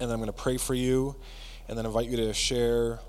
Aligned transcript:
and 0.00 0.10
I'm 0.10 0.18
going 0.18 0.26
to 0.26 0.32
pray 0.32 0.56
for 0.56 0.74
you, 0.74 1.16
and 1.68 1.76
then 1.76 1.86
invite 1.86 2.08
you 2.08 2.16
to 2.16 2.32
share 2.34 3.00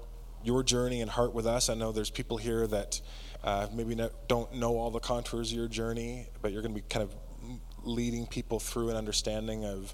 your 0.43 0.63
journey 0.63 1.01
and 1.01 1.11
heart 1.11 1.33
with 1.33 1.45
us. 1.45 1.69
I 1.69 1.73
know 1.73 1.91
there's 1.91 2.09
people 2.09 2.37
here 2.37 2.65
that 2.67 3.01
uh, 3.43 3.67
maybe 3.73 3.95
not, 3.95 4.11
don't 4.27 4.53
know 4.55 4.77
all 4.77 4.91
the 4.91 4.99
contours 4.99 5.51
of 5.51 5.57
your 5.57 5.67
journey, 5.67 6.27
but 6.41 6.51
you're 6.51 6.61
going 6.61 6.73
to 6.73 6.81
be 6.81 6.87
kind 6.89 7.03
of 7.03 7.13
leading 7.83 8.25
people 8.25 8.59
through 8.59 8.89
an 8.89 8.95
understanding 8.95 9.65
of 9.65 9.93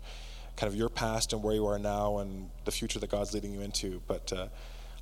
kind 0.56 0.72
of 0.72 0.76
your 0.76 0.90
past 0.90 1.34
and 1.34 1.44
where 1.44 1.54
you 1.54 1.66
are 1.66 1.80
now 1.80 2.20
and 2.20 2.50
the 2.66 2.72
future 2.72 3.00
that 3.00 3.10
God's 3.10 3.34
leading 3.34 3.52
you 3.52 3.62
into. 3.62 4.02
But 4.08 4.32
uh, 4.32 4.48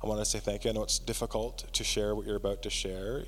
I 0.02 0.06
want 0.06 0.20
to 0.20 0.24
say 0.24 0.38
thank 0.38 0.64
you. 0.64 0.70
I 0.70 0.74
know 0.74 0.82
it's 0.82 0.98
difficult 0.98 1.72
to 1.72 1.84
share 1.84 2.14
what 2.14 2.26
you're 2.26 2.36
about 2.36 2.62
to 2.62 2.70
share 2.70 3.24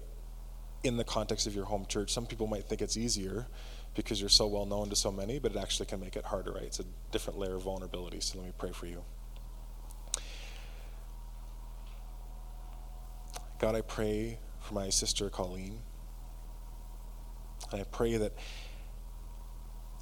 in 0.82 0.96
the 0.96 1.04
context 1.04 1.46
of 1.46 1.54
your 1.54 1.64
home 1.64 1.86
church. 1.86 2.12
Some 2.12 2.26
people 2.26 2.46
might 2.46 2.64
think 2.64 2.82
it's 2.82 2.96
easier 2.96 3.46
because 3.94 4.20
you're 4.20 4.28
so 4.28 4.46
well 4.46 4.66
known 4.66 4.90
to 4.90 4.96
so 4.96 5.12
many, 5.12 5.38
but 5.38 5.52
it 5.52 5.58
actually 5.58 5.86
can 5.86 6.00
make 6.00 6.16
it 6.16 6.24
harder, 6.24 6.52
right? 6.52 6.64
It's 6.64 6.80
a 6.80 6.84
different 7.12 7.38
layer 7.38 7.54
of 7.54 7.62
vulnerability. 7.62 8.20
So 8.20 8.38
let 8.38 8.46
me 8.46 8.52
pray 8.58 8.72
for 8.72 8.86
you. 8.86 9.04
God, 13.58 13.74
I 13.74 13.82
pray 13.82 14.38
for 14.60 14.74
my 14.74 14.90
sister 14.90 15.30
Colleen. 15.30 15.80
And 17.70 17.80
I 17.80 17.84
pray 17.84 18.16
that 18.16 18.32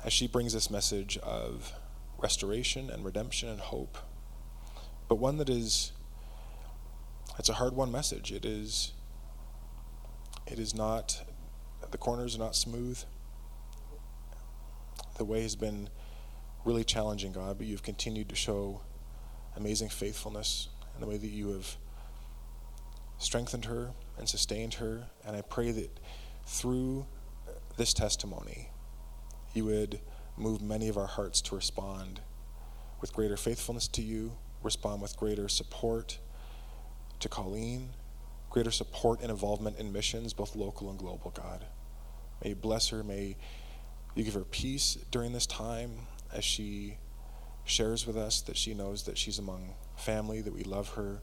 as 0.04 0.12
she 0.12 0.26
brings 0.26 0.52
this 0.52 0.70
message 0.70 1.16
of 1.18 1.72
restoration 2.18 2.90
and 2.90 3.04
redemption 3.04 3.48
and 3.48 3.60
hope, 3.60 3.98
but 5.08 5.16
one 5.16 5.36
that 5.38 5.48
is 5.48 5.92
it's 7.38 7.48
a 7.48 7.54
hard 7.54 7.74
one 7.74 7.90
message. 7.90 8.32
It 8.32 8.44
is 8.44 8.92
it 10.46 10.58
is 10.58 10.74
not 10.74 11.22
the 11.90 11.98
corners 11.98 12.36
are 12.36 12.38
not 12.38 12.56
smooth. 12.56 13.02
The 15.18 15.24
way 15.24 15.42
has 15.42 15.56
been 15.56 15.88
really 16.64 16.84
challenging, 16.84 17.32
God, 17.32 17.58
but 17.58 17.66
you've 17.66 17.82
continued 17.82 18.28
to 18.30 18.34
show 18.34 18.82
amazing 19.56 19.88
faithfulness 19.88 20.68
in 20.94 21.00
the 21.00 21.06
way 21.06 21.16
that 21.16 21.28
you 21.28 21.48
have 21.52 21.76
strengthened 23.18 23.66
her 23.66 23.90
and 24.18 24.28
sustained 24.28 24.74
her. 24.74 25.06
And 25.24 25.36
I 25.36 25.42
pray 25.42 25.70
that 25.72 26.00
through 26.46 27.06
this 27.76 27.92
testimony, 27.92 28.70
you 29.54 29.64
would 29.66 30.00
move 30.36 30.62
many 30.62 30.88
of 30.88 30.96
our 30.96 31.06
hearts 31.06 31.40
to 31.42 31.54
respond 31.54 32.20
with 33.00 33.12
greater 33.12 33.36
faithfulness 33.36 33.88
to 33.88 34.02
you, 34.02 34.32
respond 34.62 35.02
with 35.02 35.16
greater 35.16 35.48
support 35.48 36.18
to 37.20 37.28
Colleen, 37.28 37.90
greater 38.50 38.70
support 38.70 39.20
and 39.20 39.30
involvement 39.30 39.78
in 39.78 39.92
missions, 39.92 40.32
both 40.32 40.54
local 40.56 40.90
and 40.90 40.98
global, 40.98 41.30
God. 41.30 41.64
May 42.42 42.50
you 42.50 42.56
bless 42.56 42.88
her. 42.88 43.02
May 43.02 43.36
you 44.14 44.24
give 44.24 44.34
her 44.34 44.44
peace 44.44 44.98
during 45.10 45.32
this 45.32 45.46
time 45.46 46.06
as 46.32 46.44
she 46.44 46.98
shares 47.64 48.06
with 48.06 48.16
us 48.16 48.40
that 48.42 48.56
she 48.56 48.74
knows 48.74 49.04
that 49.04 49.16
she's 49.16 49.38
among 49.38 49.74
family, 49.96 50.40
that 50.40 50.52
we 50.52 50.64
love 50.64 50.90
her, 50.90 51.22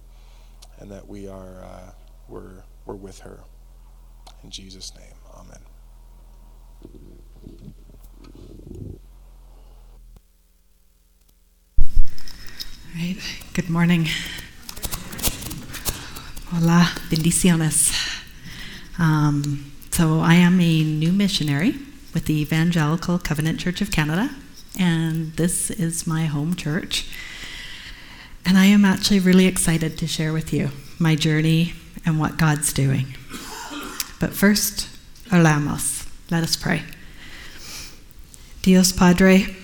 and 0.80 0.90
that 0.92 1.08
we 1.08 1.28
are 1.28 1.64
uh, 1.64 1.92
we're, 2.28 2.64
we're 2.86 2.96
with 2.96 3.20
her. 3.20 3.42
In 4.44 4.50
Jesus' 4.50 4.94
name, 4.96 5.16
amen. 5.36 5.60
Right. 12.96 13.18
Good 13.54 13.70
morning. 13.70 14.08
Hola, 16.48 16.90
bendiciones. 17.10 17.94
Um, 18.98 19.72
so 19.92 20.20
I 20.20 20.36
am 20.36 20.60
a 20.60 20.84
new 20.84 21.12
missionary 21.12 21.76
with 22.14 22.26
the 22.26 22.42
Evangelical 22.42 23.20
Covenant 23.20 23.60
Church 23.60 23.82
of 23.82 23.92
Canada, 23.92 24.30
and 24.78 25.34
this 25.36 25.70
is 25.70 26.08
my 26.08 26.26
home 26.26 26.56
church. 26.56 27.08
And 28.46 28.58
I 28.58 28.66
am 28.66 28.86
actually 28.86 29.20
really 29.20 29.46
excited 29.46 29.98
to 29.98 30.08
share 30.08 30.34
with 30.34 30.54
you 30.54 30.70
my 30.98 31.16
journey 31.16 31.74
and 32.06 32.20
what 32.20 32.38
God's 32.38 32.74
doing. 32.74 33.08
But 34.20 34.34
first, 34.34 34.88
oramos. 35.30 36.08
Let 36.30 36.44
us 36.44 36.56
pray. 36.56 36.84
Dios 38.62 38.92
Padre, 38.92 39.56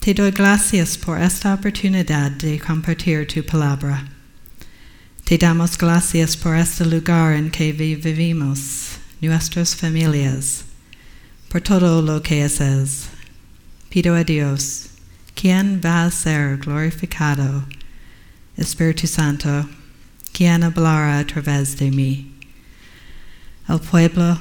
te 0.00 0.12
doy 0.12 0.30
gracias 0.30 0.96
por 0.96 1.18
esta 1.18 1.56
oportunidad 1.56 2.38
de 2.38 2.58
compartir 2.58 3.28
tu 3.28 3.42
palabra. 3.42 4.08
Te 5.24 5.38
damos 5.38 5.76
gracias 5.76 6.36
por 6.36 6.54
este 6.54 6.84
lugar 6.84 7.32
en 7.32 7.50
que 7.50 7.72
vivimos, 7.72 8.98
nuestras 9.20 9.74
familias, 9.74 10.63
por 11.54 11.62
todo 11.62 12.02
lo 12.02 12.20
que 12.20 12.42
haces. 12.42 13.06
Pido 13.88 14.16
a 14.16 14.24
Dios, 14.24 14.88
quien 15.36 15.80
va 15.80 16.04
a 16.04 16.10
ser 16.10 16.58
glorificado, 16.58 17.64
Espíritu 18.56 19.06
Santo, 19.06 19.68
quien 20.32 20.64
hablará 20.64 21.20
a 21.20 21.24
través 21.24 21.76
de 21.76 21.92
mí. 21.92 22.28
El 23.68 23.78
pueblo 23.78 24.40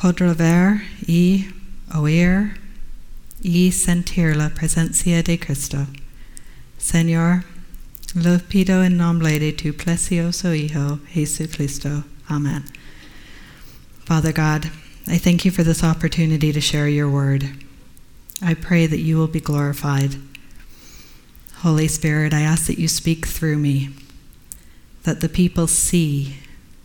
podrá 0.00 0.32
ver 0.32 0.82
y 1.08 1.48
oír 1.92 2.52
y 3.42 3.72
sentir 3.72 4.36
la 4.36 4.50
presencia 4.50 5.24
de 5.24 5.40
Cristo. 5.40 5.88
Señor, 6.78 7.42
lo 8.14 8.38
pido 8.38 8.84
en 8.84 8.96
nombre 8.96 9.40
de 9.40 9.52
tu 9.54 9.74
precioso 9.74 10.54
Hijo, 10.54 11.00
Jesucristo. 11.12 12.04
Amen. 12.28 12.62
Father 14.04 14.32
God, 14.32 14.70
I 15.06 15.18
thank 15.18 15.44
you 15.44 15.50
for 15.50 15.62
this 15.62 15.84
opportunity 15.84 16.50
to 16.52 16.60
share 16.60 16.88
your 16.88 17.10
word. 17.10 17.50
I 18.42 18.54
pray 18.54 18.86
that 18.86 19.00
you 19.00 19.18
will 19.18 19.28
be 19.28 19.40
glorified. 19.40 20.16
Holy 21.56 21.88
Spirit, 21.88 22.32
I 22.32 22.40
ask 22.40 22.66
that 22.66 22.78
you 22.78 22.88
speak 22.88 23.26
through 23.26 23.58
me, 23.58 23.90
that 25.02 25.20
the 25.20 25.28
people 25.28 25.66
see, 25.66 26.36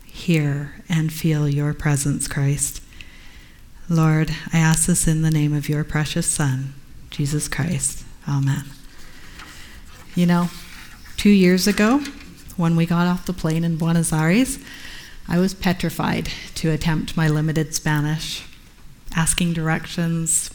hear, 0.04 0.82
and 0.88 1.12
feel 1.12 1.48
your 1.48 1.72
presence, 1.72 2.28
Christ. 2.28 2.82
Lord, 3.88 4.30
I 4.52 4.58
ask 4.58 4.86
this 4.86 5.08
in 5.08 5.22
the 5.22 5.30
name 5.30 5.54
of 5.54 5.68
your 5.68 5.82
precious 5.82 6.26
Son, 6.26 6.74
Jesus 7.10 7.48
Christ. 7.48 8.04
Amen. 8.28 8.64
You 10.14 10.26
know, 10.26 10.50
two 11.16 11.30
years 11.30 11.66
ago, 11.66 12.00
when 12.56 12.76
we 12.76 12.84
got 12.84 13.06
off 13.06 13.26
the 13.26 13.32
plane 13.32 13.64
in 13.64 13.76
Buenos 13.76 14.12
Aires, 14.12 14.58
I 15.32 15.38
was 15.38 15.54
petrified 15.54 16.28
to 16.56 16.72
attempt 16.72 17.16
my 17.16 17.28
limited 17.28 17.72
Spanish, 17.72 18.44
asking 19.14 19.52
directions, 19.52 20.50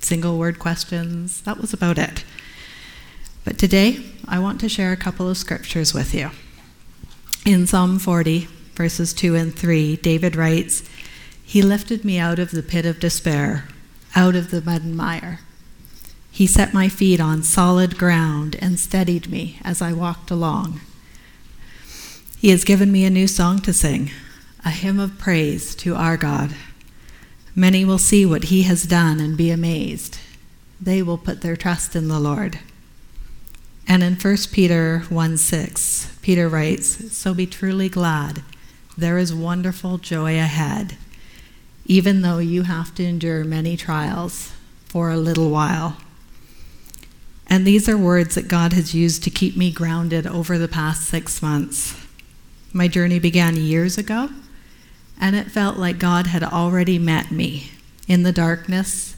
single 0.00 0.36
word 0.36 0.58
questions. 0.58 1.40
That 1.42 1.58
was 1.58 1.72
about 1.72 1.96
it. 1.96 2.24
But 3.44 3.56
today, 3.56 4.04
I 4.26 4.40
want 4.40 4.58
to 4.60 4.68
share 4.68 4.90
a 4.90 4.96
couple 4.96 5.28
of 5.28 5.38
scriptures 5.38 5.94
with 5.94 6.12
you. 6.12 6.30
In 7.46 7.68
Psalm 7.68 8.00
40, 8.00 8.48
verses 8.74 9.14
2 9.14 9.36
and 9.36 9.54
3, 9.54 9.96
David 9.98 10.34
writes, 10.34 10.90
He 11.44 11.62
lifted 11.62 12.04
me 12.04 12.18
out 12.18 12.40
of 12.40 12.50
the 12.50 12.64
pit 12.64 12.84
of 12.84 12.98
despair, 12.98 13.68
out 14.16 14.34
of 14.34 14.50
the 14.50 14.60
mud 14.60 14.82
and 14.82 14.96
mire. 14.96 15.38
He 16.32 16.48
set 16.48 16.74
my 16.74 16.88
feet 16.88 17.20
on 17.20 17.44
solid 17.44 17.96
ground 17.96 18.56
and 18.60 18.76
steadied 18.76 19.30
me 19.30 19.60
as 19.62 19.80
I 19.80 19.92
walked 19.92 20.32
along. 20.32 20.80
He 22.40 22.48
has 22.48 22.64
given 22.64 22.90
me 22.90 23.04
a 23.04 23.10
new 23.10 23.26
song 23.26 23.58
to 23.60 23.72
sing, 23.74 24.12
a 24.64 24.70
hymn 24.70 24.98
of 24.98 25.18
praise 25.18 25.74
to 25.74 25.94
our 25.94 26.16
God. 26.16 26.54
Many 27.54 27.84
will 27.84 27.98
see 27.98 28.24
what 28.24 28.44
he 28.44 28.62
has 28.62 28.84
done 28.84 29.20
and 29.20 29.36
be 29.36 29.50
amazed. 29.50 30.18
They 30.80 31.02
will 31.02 31.18
put 31.18 31.42
their 31.42 31.54
trust 31.54 31.94
in 31.94 32.08
the 32.08 32.18
Lord. 32.18 32.58
And 33.86 34.02
in 34.02 34.14
1 34.14 34.36
Peter 34.52 35.00
1 35.10 35.36
6, 35.36 36.16
Peter 36.22 36.48
writes, 36.48 37.14
So 37.14 37.34
be 37.34 37.46
truly 37.46 37.90
glad. 37.90 38.42
There 38.96 39.18
is 39.18 39.34
wonderful 39.34 39.98
joy 39.98 40.38
ahead, 40.38 40.96
even 41.84 42.22
though 42.22 42.38
you 42.38 42.62
have 42.62 42.94
to 42.94 43.04
endure 43.04 43.44
many 43.44 43.76
trials 43.76 44.54
for 44.86 45.10
a 45.10 45.18
little 45.18 45.50
while. 45.50 45.98
And 47.46 47.66
these 47.66 47.86
are 47.86 47.98
words 47.98 48.34
that 48.34 48.48
God 48.48 48.72
has 48.72 48.94
used 48.94 49.22
to 49.24 49.30
keep 49.30 49.58
me 49.58 49.70
grounded 49.70 50.26
over 50.26 50.56
the 50.56 50.68
past 50.68 51.02
six 51.02 51.42
months. 51.42 51.99
My 52.72 52.88
journey 52.88 53.18
began 53.18 53.56
years 53.56 53.98
ago, 53.98 54.30
and 55.20 55.34
it 55.34 55.50
felt 55.50 55.76
like 55.76 55.98
God 55.98 56.28
had 56.28 56.42
already 56.44 56.98
met 56.98 57.30
me 57.30 57.70
in 58.06 58.22
the 58.22 58.32
darkness, 58.32 59.16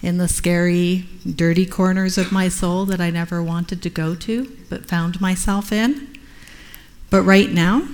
in 0.00 0.18
the 0.18 0.28
scary, 0.28 1.06
dirty 1.34 1.66
corners 1.66 2.16
of 2.16 2.32
my 2.32 2.48
soul 2.48 2.84
that 2.86 3.00
I 3.00 3.10
never 3.10 3.42
wanted 3.42 3.82
to 3.82 3.90
go 3.90 4.14
to, 4.14 4.56
but 4.70 4.86
found 4.86 5.20
myself 5.20 5.72
in. 5.72 6.08
But 7.10 7.22
right 7.22 7.50
now, 7.50 7.88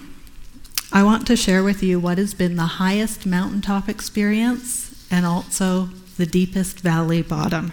I 0.92 1.02
want 1.02 1.26
to 1.26 1.36
share 1.36 1.62
with 1.62 1.82
you 1.82 1.98
what 1.98 2.18
has 2.18 2.34
been 2.34 2.56
the 2.56 2.62
highest 2.62 3.26
mountaintop 3.26 3.88
experience 3.88 5.06
and 5.10 5.26
also 5.26 5.90
the 6.16 6.26
deepest 6.26 6.80
valley 6.80 7.22
bottom. 7.22 7.72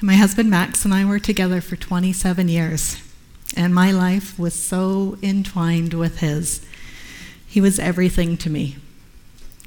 My 0.00 0.16
husband 0.16 0.50
Max 0.50 0.84
and 0.84 0.92
I 0.92 1.04
were 1.04 1.18
together 1.18 1.60
for 1.60 1.76
27 1.76 2.48
years, 2.48 2.98
and 3.56 3.74
my 3.74 3.90
life 3.90 4.38
was 4.38 4.54
so 4.54 5.16
entwined 5.22 5.94
with 5.94 6.18
his. 6.18 6.64
He 7.46 7.60
was 7.60 7.78
everything 7.78 8.36
to 8.38 8.50
me. 8.50 8.76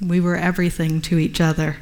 We 0.00 0.20
were 0.20 0.36
everything 0.36 1.00
to 1.02 1.18
each 1.18 1.40
other. 1.40 1.76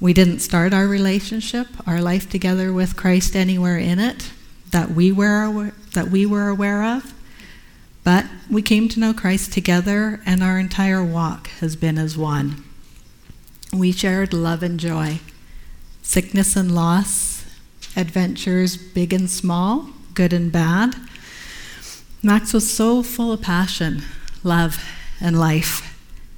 We 0.00 0.12
didn't 0.12 0.40
start 0.40 0.74
our 0.74 0.88
relationship, 0.88 1.68
our 1.86 2.00
life 2.00 2.28
together 2.28 2.72
with 2.72 2.96
Christ 2.96 3.36
anywhere 3.36 3.78
in 3.78 3.98
it 3.98 4.30
that 4.72 4.90
we 4.90 5.12
were 5.12 5.72
that 5.92 6.08
we 6.08 6.26
were 6.26 6.48
aware 6.48 6.82
of. 6.82 7.14
But 8.02 8.26
we 8.50 8.62
came 8.62 8.88
to 8.88 8.98
know 8.98 9.14
Christ 9.14 9.52
together 9.52 10.20
and 10.26 10.42
our 10.42 10.58
entire 10.58 11.04
walk 11.04 11.48
has 11.60 11.76
been 11.76 11.98
as 11.98 12.16
one. 12.16 12.64
We 13.72 13.92
shared 13.92 14.32
love 14.32 14.62
and 14.62 14.80
joy, 14.80 15.20
sickness 16.02 16.56
and 16.56 16.74
loss, 16.74 17.44
adventures 17.96 18.76
big 18.76 19.12
and 19.12 19.30
small, 19.30 19.90
good 20.14 20.32
and 20.32 20.50
bad. 20.50 20.94
Max 22.22 22.52
was 22.52 22.70
so 22.70 23.02
full 23.02 23.32
of 23.32 23.42
passion, 23.42 24.02
love, 24.44 24.82
and 25.20 25.38
life 25.38 25.92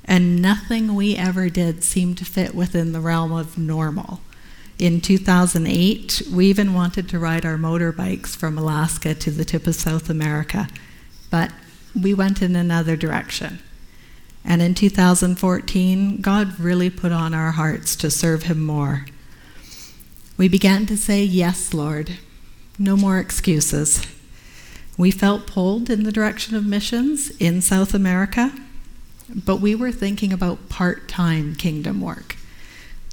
and 0.05 0.41
nothing 0.41 0.95
we 0.95 1.17
ever 1.17 1.49
did 1.49 1.83
seemed 1.83 2.19
to 2.19 2.25
fit 2.25 2.55
within 2.55 2.93
the 2.93 3.01
realm 3.01 3.33
of 3.33 3.57
normal. 3.57 4.21
In 4.79 5.01
2008, 5.01 6.23
we 6.33 6.47
even 6.47 6.75
wanted 6.75 7.09
to 7.09 7.19
ride 7.19 7.47
our 7.47 7.57
motorbikes 7.57 8.37
from 8.37 8.59
Alaska 8.59 9.15
to 9.15 9.31
the 9.31 9.45
tip 9.45 9.67
of 9.67 9.75
South 9.75 10.11
America, 10.11 10.69
but 11.31 11.53
we 12.01 12.13
went 12.13 12.43
in 12.43 12.57
another 12.57 12.97
direction. 12.97 13.61
And 14.45 14.61
in 14.61 14.75
2014, 14.75 16.21
God 16.21 16.61
really 16.61 16.91
put 16.91 17.13
on 17.13 17.33
our 17.33 17.53
hearts 17.53 17.97
to 17.97 18.11
serve 18.11 18.43
Him 18.43 18.63
more. 18.63 19.07
We 20.37 20.49
began 20.49 20.85
to 20.87 20.97
say, 20.97 21.25
Yes, 21.25 21.73
Lord. 21.73 22.19
No 22.79 22.97
more 22.97 23.19
excuses. 23.19 24.07
We 24.97 25.11
felt 25.11 25.47
pulled 25.47 25.91
in 25.91 26.05
the 26.05 26.13
direction 26.13 26.55
of 26.55 26.67
missions 26.67 27.31
in 27.39 27.61
South 27.61 27.95
America 27.95 28.53
but 29.29 29.57
we 29.57 29.75
were 29.75 29.93
thinking 29.93 30.33
about 30.33 30.69
part 30.69 31.09
time 31.09 31.55
kingdom 31.55 32.01
work, 32.01 32.37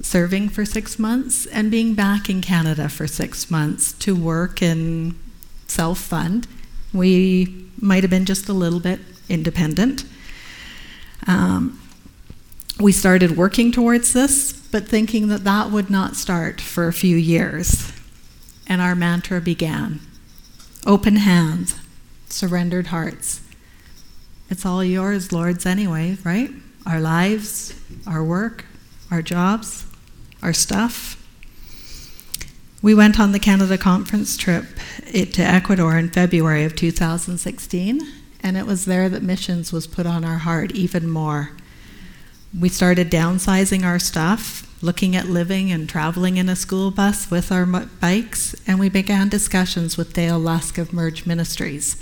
serving 0.02 0.50
for 0.50 0.66
six 0.66 1.00
months 1.00 1.46
and 1.48 1.72
being 1.72 1.94
back 1.94 2.30
in 2.30 2.42
Canada 2.42 2.90
for 2.90 3.08
six 3.08 3.50
months 3.50 3.94
to 3.94 4.16
work 4.16 4.62
and 4.62 5.18
self 5.68 6.00
fund. 6.00 6.48
We 6.94 7.68
might 7.80 8.04
have 8.04 8.10
been 8.10 8.26
just 8.26 8.50
a 8.50 8.54
little 8.54 8.80
bit 8.80 9.00
independent. 9.30 10.04
Um, 11.28 11.80
we 12.80 12.92
started 12.92 13.38
working 13.38 13.72
towards 13.72 14.12
this, 14.12 14.52
but 14.52 14.88
thinking 14.88 15.28
that 15.30 15.44
that 15.44 15.72
would 15.72 15.90
not 15.90 16.16
start 16.16 16.60
for 16.60 16.88
a 16.88 16.94
few 16.94 17.16
years. 17.16 17.94
And 18.68 18.82
our 18.82 18.96
mantra 18.96 19.42
began 19.42 20.00
open 20.86 21.18
hands, 21.18 21.80
surrendered 22.30 22.88
hearts. 22.88 23.42
It's 24.50 24.66
all 24.66 24.84
yours, 24.84 25.32
Lord's, 25.32 25.66
anyway, 25.66 26.18
right? 26.24 26.50
Our 26.86 27.00
lives, 27.00 27.80
our 28.08 28.24
work, 28.24 28.66
our 29.10 29.22
jobs, 29.22 29.86
our 30.42 30.54
stuff. 30.54 31.18
We 32.82 32.96
went 32.96 33.20
on 33.20 33.32
the 33.32 33.40
Canada 33.40 33.78
conference 33.78 34.36
trip 34.38 34.66
to 35.12 35.42
Ecuador 35.42 35.98
in 35.98 36.10
February 36.10 36.64
of 36.64 36.76
2016, 36.76 38.02
and 38.42 38.58
it 38.58 38.66
was 38.66 38.86
there 38.86 39.08
that 39.08 39.22
missions 39.22 39.72
was 39.72 39.86
put 39.86 40.08
on 40.08 40.26
our 40.26 40.40
heart 40.40 40.72
even 40.72 41.08
more. 41.08 41.52
We 42.58 42.70
started 42.70 43.12
downsizing 43.12 43.84
our 43.84 44.00
stuff, 44.00 44.68
looking 44.82 45.16
at 45.16 45.28
living 45.28 45.72
and 45.72 45.88
traveling 45.88 46.38
in 46.38 46.50
a 46.50 46.56
school 46.56 46.92
bus 46.92 47.30
with 47.30 47.52
our 47.52 47.66
bikes, 47.66 48.56
and 48.66 48.80
we 48.80 48.90
began 48.90 49.30
discussions 49.30 49.98
with 49.98 50.14
Dale 50.14 50.40
Lusk 50.40 50.78
of 50.78 50.92
Merge 50.92 51.26
Ministries. 51.26 52.02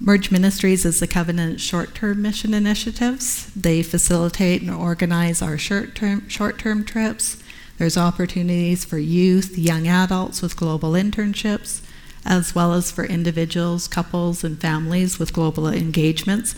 Merge 0.00 0.30
Ministries 0.30 0.84
is 0.84 1.00
the 1.00 1.06
Covenant 1.06 1.60
short 1.60 1.94
term 1.94 2.22
mission 2.22 2.54
initiatives. 2.54 3.52
They 3.54 3.82
facilitate 3.82 4.62
and 4.62 4.70
organize 4.70 5.42
our 5.42 5.58
short 5.58 5.94
term 5.94 6.84
trips. 6.84 7.42
There's 7.78 7.98
opportunities 7.98 8.84
for 8.84 8.98
youth, 8.98 9.56
young 9.58 9.86
adults 9.86 10.42
with 10.42 10.56
global 10.56 10.92
internships, 10.92 11.82
as 12.24 12.54
well 12.54 12.72
as 12.72 12.90
for 12.90 13.04
individuals, 13.04 13.86
couples, 13.86 14.42
and 14.42 14.60
families 14.60 15.18
with 15.18 15.32
global 15.32 15.68
engagements. 15.68 16.54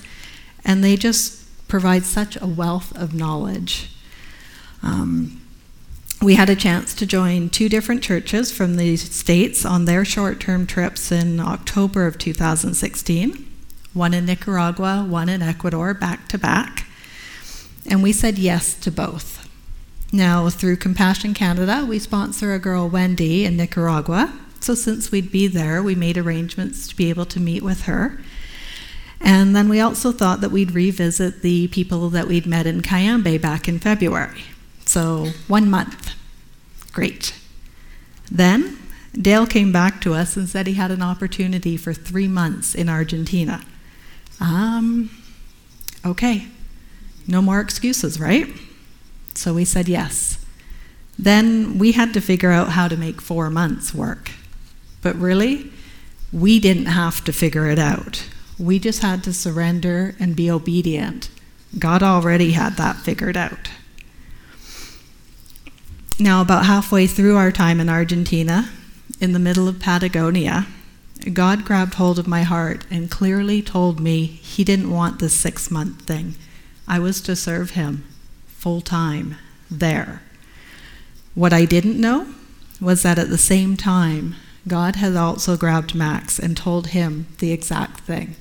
And 0.65 0.83
they 0.83 0.97
just 0.97 1.69
provide 1.69 2.05
such 2.05 2.41
a 2.41 2.47
wealth 2.47 2.97
of 2.97 3.15
knowledge. 3.15 3.94
Um, 4.85 5.41
we 6.23 6.37
had 6.37 6.49
a 6.49 6.57
chance 6.57 6.95
to 6.95 7.07
join 7.07 7.51
two 7.51 7.69
different 7.69 8.03
churches 8.03 8.53
from 8.53 8.77
the 8.77 8.97
States 8.97 9.65
on 9.65 9.85
their 9.85 10.05
short 10.05 10.39
term 10.41 10.67
trips 10.67 11.11
in 11.11 11.41
October 11.41 12.07
of 12.07 12.19
2016 12.19 13.51
one 13.95 14.13
in 14.13 14.27
Nicaragua, 14.27 15.07
one 15.09 15.29
in 15.29 15.41
Ecuador, 15.41 15.95
back 15.95 16.29
to 16.29 16.37
back. 16.37 16.87
And 17.87 18.03
we 18.03 18.13
said 18.13 18.39
yes 18.39 18.75
to 18.75 18.91
both. 18.91 19.49
Now, 20.13 20.49
through 20.49 20.77
Compassion 20.77 21.33
Canada, 21.33 21.87
we 21.89 21.99
sponsor 21.99 22.53
a 22.53 22.59
girl, 22.59 22.89
Wendy, 22.89 23.45
in 23.45 23.57
Nicaragua. 23.57 24.33
So, 24.61 24.75
since 24.75 25.11
we'd 25.11 25.31
be 25.31 25.47
there, 25.47 25.83
we 25.83 25.95
made 25.95 26.19
arrangements 26.19 26.89
to 26.89 26.97
be 26.97 27.09
able 27.09 27.27
to 27.27 27.41
meet 27.41 27.63
with 27.63 27.83
her. 27.83 28.21
And 29.21 29.55
then 29.55 29.69
we 29.69 29.81
also 29.81 30.13
thought 30.13 30.41
that 30.41 30.51
we'd 30.51 30.73
revisit 30.73 31.43
the 31.43 31.69
people 31.69 32.11
that 32.11 32.27
we'd 32.27 32.47
met 32.47 32.67
in 32.67 32.83
Cayambe 32.83 33.41
back 33.41 33.69
in 33.69 33.79
February. 33.79 34.45
So, 34.95 35.31
one 35.49 35.69
month. 35.69 36.15
Great. 36.93 37.35
Then 38.31 38.79
Dale 39.13 39.45
came 39.45 39.73
back 39.73 40.01
to 40.03 40.15
us 40.15 40.37
and 40.37 40.49
said 40.49 40.69
he 40.69 40.75
had 40.75 40.93
an 40.93 41.03
opportunity 41.03 41.77
for 41.77 41.93
three 41.93 42.29
months 42.29 42.77
in 42.77 42.89
Argentina. 42.89 43.61
Um, 44.39 45.11
okay, 46.07 46.47
no 47.27 47.43
more 47.43 47.59
excuses, 47.59 48.21
right? 48.21 48.47
So 49.35 49.53
we 49.55 49.65
said 49.65 49.89
yes. 49.89 50.47
Then 51.19 51.77
we 51.77 51.91
had 51.91 52.15
to 52.15 52.21
figure 52.21 52.53
out 52.53 52.69
how 52.69 52.87
to 52.87 52.97
make 52.97 53.21
four 53.21 53.51
months 53.51 53.93
work. 53.93 54.31
But 55.03 55.17
really, 55.17 55.73
we 56.33 56.61
didn't 56.61 56.87
have 56.87 57.25
to 57.25 57.33
figure 57.33 57.67
it 57.67 57.81
out. 57.81 58.29
We 58.61 58.79
just 58.79 59.03
had 59.03 59.25
to 59.25 59.33
surrender 59.33 60.15
and 60.21 60.37
be 60.37 60.49
obedient. 60.49 61.31
God 61.81 62.05
already 62.05 62.53
had 62.53 62.77
that 62.77 62.95
figured 62.95 63.37
out. 63.37 63.71
Now, 66.19 66.41
about 66.41 66.67
halfway 66.67 67.07
through 67.09 67.37
our 67.37 67.51
time 67.51 67.81
in 67.81 67.89
Argentina, 67.89 68.71
in 69.21 69.33
the 69.33 69.41
middle 69.41 69.67
of 69.67 69.81
Patagonia, 69.81 70.67
God 71.33 71.65
grabbed 71.65 71.95
hold 71.95 72.19
of 72.19 72.29
my 72.29 72.43
heart 72.43 72.85
and 72.91 73.11
clearly 73.11 73.63
told 73.63 73.99
me 73.99 74.27
He 74.27 74.63
didn't 74.63 74.91
want 74.91 75.19
this 75.19 75.35
six 75.35 75.71
month 75.71 76.03
thing. 76.03 76.37
I 76.87 76.99
was 76.99 77.21
to 77.23 77.35
serve 77.35 77.71
Him 77.71 78.05
full 78.47 78.81
time 78.81 79.37
there. 79.71 80.23
What 81.35 81.53
I 81.53 81.65
didn't 81.65 82.01
know 82.01 82.29
was 82.81 83.03
that 83.03 83.19
at 83.19 83.29
the 83.29 83.39
same 83.39 83.77
time, 83.77 84.37
God 84.69 84.97
had 84.97 85.17
also 85.17 85.57
grabbed 85.57 85.95
Max 85.95 86.39
and 86.39 86.57
told 86.57 86.89
him 86.89 87.27
the 87.39 87.53
exact 87.53 88.01
thing. 88.01 88.37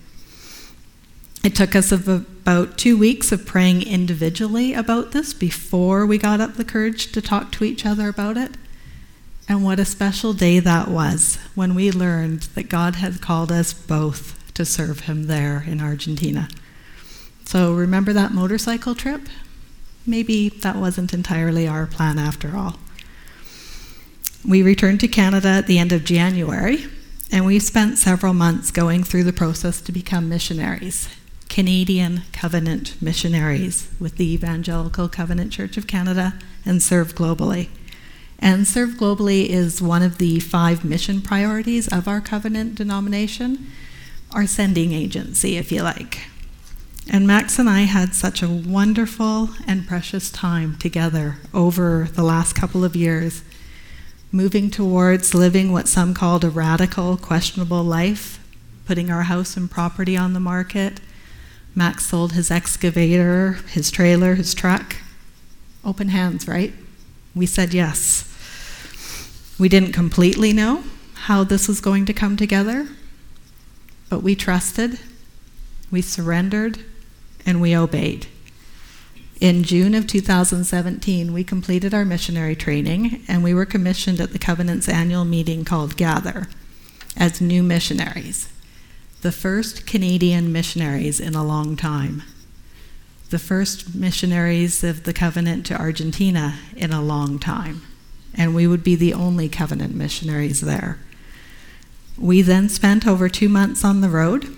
It 1.43 1.55
took 1.55 1.75
us 1.75 1.91
about 1.91 2.77
two 2.77 2.97
weeks 2.97 3.33
of 3.33 3.45
praying 3.45 3.85
individually 3.85 4.73
about 4.73 5.12
this 5.12 5.33
before 5.33 6.05
we 6.05 6.17
got 6.17 6.39
up 6.39 6.53
the 6.53 6.63
courage 6.63 7.12
to 7.12 7.21
talk 7.21 7.51
to 7.53 7.65
each 7.65 7.85
other 7.85 8.07
about 8.07 8.38
it. 8.38 8.51
And 9.50 9.62
what 9.62 9.77
a 9.77 9.83
special 9.83 10.31
day 10.31 10.59
that 10.59 10.88
was 10.88 11.38
when 11.53 11.75
we 11.75 11.91
learned 11.91 12.43
that 12.55 12.69
God 12.69 12.95
had 12.95 13.19
called 13.19 13.51
us 13.51 13.73
both 13.73 14.39
to 14.53 14.63
serve 14.63 15.01
Him 15.01 15.27
there 15.27 15.65
in 15.67 15.81
Argentina. 15.81 16.47
So, 17.43 17.73
remember 17.73 18.13
that 18.13 18.31
motorcycle 18.31 18.95
trip? 18.95 19.23
Maybe 20.05 20.47
that 20.47 20.77
wasn't 20.77 21.13
entirely 21.13 21.67
our 21.67 21.85
plan 21.85 22.19
after 22.19 22.55
all. 22.55 22.79
We 24.47 24.63
returned 24.63 25.01
to 25.01 25.09
Canada 25.09 25.50
at 25.50 25.67
the 25.67 25.77
end 25.77 25.91
of 25.91 26.05
January, 26.05 26.85
and 27.33 27.45
we 27.45 27.59
spent 27.59 27.97
several 27.97 28.33
months 28.33 28.71
going 28.71 29.03
through 29.03 29.25
the 29.25 29.33
process 29.33 29.81
to 29.81 29.91
become 29.91 30.29
missionaries. 30.29 31.09
Canadian 31.53 32.24
Covenant 32.31 33.00
missionaries 33.00 33.88
with 34.00 34.17
the 34.17 34.33
Evangelical 34.33 35.07
Covenant 35.07 35.51
Church 35.51 35.77
of 35.77 35.86
Canada 35.86 36.33
and 36.65 36.81
serve 36.81 37.13
globally. 37.13 37.69
And 38.39 38.67
serve 38.67 38.95
globally 38.95 39.45
is 39.45 39.79
one 39.79 40.01
of 40.01 40.17
the 40.17 40.39
five 40.39 40.83
mission 40.83 41.22
priorities 41.22 41.88
of 41.88 42.07
our 42.07 42.22
covenant 42.22 42.74
denomination, 42.74 43.67
our 44.31 44.48
sending 44.48 44.93
agency, 44.93 45.55
if 45.55 45.72
you 45.72 45.83
like. 45.83 46.22
And 47.12 47.27
Max 47.27 47.60
and 47.60 47.69
I 47.69 47.81
had 47.81 48.15
such 48.15 48.41
a 48.41 48.50
wonderful 48.50 49.51
and 49.67 49.88
precious 49.88 50.31
time 50.31 50.75
together 50.77 51.38
over 51.53 52.07
the 52.13 52.24
last 52.24 52.53
couple 52.53 52.83
of 52.83 52.95
years, 52.95 53.43
moving 54.31 54.72
towards 54.72 55.36
living 55.36 55.72
what 55.72 55.88
some 55.88 56.15
called 56.15 56.43
a 56.43 56.50
radical, 56.50 57.15
questionable 57.15 57.83
life, 57.83 58.43
putting 58.88 59.12
our 59.12 59.24
house 59.24 59.55
and 59.55 59.69
property 59.69 60.17
on 60.17 60.33
the 60.33 60.39
market 60.39 61.00
Max 61.75 62.06
sold 62.06 62.34
his 62.34 62.51
excavator, 62.51 63.53
his 63.70 63.89
trailer, 63.89 64.36
his 64.36 64.53
truck. 64.53 64.98
Open 65.84 66.10
hands, 66.10 66.48
right? 66.48 66.74
We 67.36 67.46
said 67.46 67.74
yes. 67.74 68.30
We 69.60 69.70
didn't 69.70 69.92
completely 69.94 70.53
know 70.53 70.84
how 71.13 71.44
this 71.44 71.68
was 71.68 71.82
going 71.82 72.06
to 72.06 72.13
come 72.13 72.38
together, 72.38 72.88
but 74.10 74.22
we 74.22 74.36
trusted, 74.36 75.00
we 75.92 76.01
surrendered, 76.01 76.84
and 77.46 77.60
we 77.60 77.75
obeyed. 77.75 78.27
In 79.39 79.63
June 79.63 79.94
of 79.96 80.08
2017, 80.08 81.34
we 81.34 81.44
completed 81.44 81.94
our 81.94 82.06
missionary 82.06 82.56
training 82.56 83.24
and 83.27 83.44
we 83.44 83.53
were 83.53 83.65
commissioned 83.65 84.22
at 84.22 84.32
the 84.32 84.39
Covenant's 84.39 84.88
annual 84.88 85.25
meeting 85.25 85.65
called 85.65 85.98
Gather 85.98 86.48
as 87.18 87.42
new 87.42 87.62
missionaries, 87.62 88.52
the 89.24 89.32
first 89.32 89.88
Canadian 89.88 90.51
missionaries 90.51 91.22
in 91.22 91.34
a 91.34 91.46
long 91.46 91.77
time, 91.77 92.24
the 93.30 93.39
first 93.39 93.96
missionaries 93.96 94.84
of 94.84 95.06
the 95.06 95.13
Covenant 95.13 95.65
to 95.65 95.80
Argentina 95.80 96.60
in 96.75 96.92
a 96.92 97.01
long 97.01 97.39
time, 97.39 97.84
and 98.36 98.53
we 98.53 98.68
would 98.68 98.84
be 98.84 98.96
the 98.96 99.13
only 99.13 99.48
Covenant 99.48 99.96
missionaries 99.96 100.60
there. 100.60 101.00
We 102.18 102.42
then 102.42 102.68
spent 102.68 103.08
over 103.08 103.30
two 103.30 103.48
months 103.48 103.86
on 103.86 104.01
the 104.01 104.10
road 104.10 104.58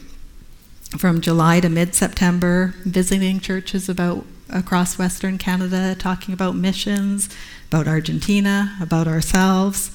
from 0.97 1.21
July 1.21 1.59
to 1.59 1.69
mid 1.69 1.93
September, 1.93 2.73
visiting 2.85 3.39
churches 3.39 3.87
about 3.87 4.25
across 4.49 4.97
Western 4.97 5.37
Canada, 5.37 5.93
talking 5.93 6.33
about 6.33 6.55
missions, 6.55 7.29
about 7.67 7.87
Argentina, 7.87 8.75
about 8.81 9.07
ourselves. 9.07 9.94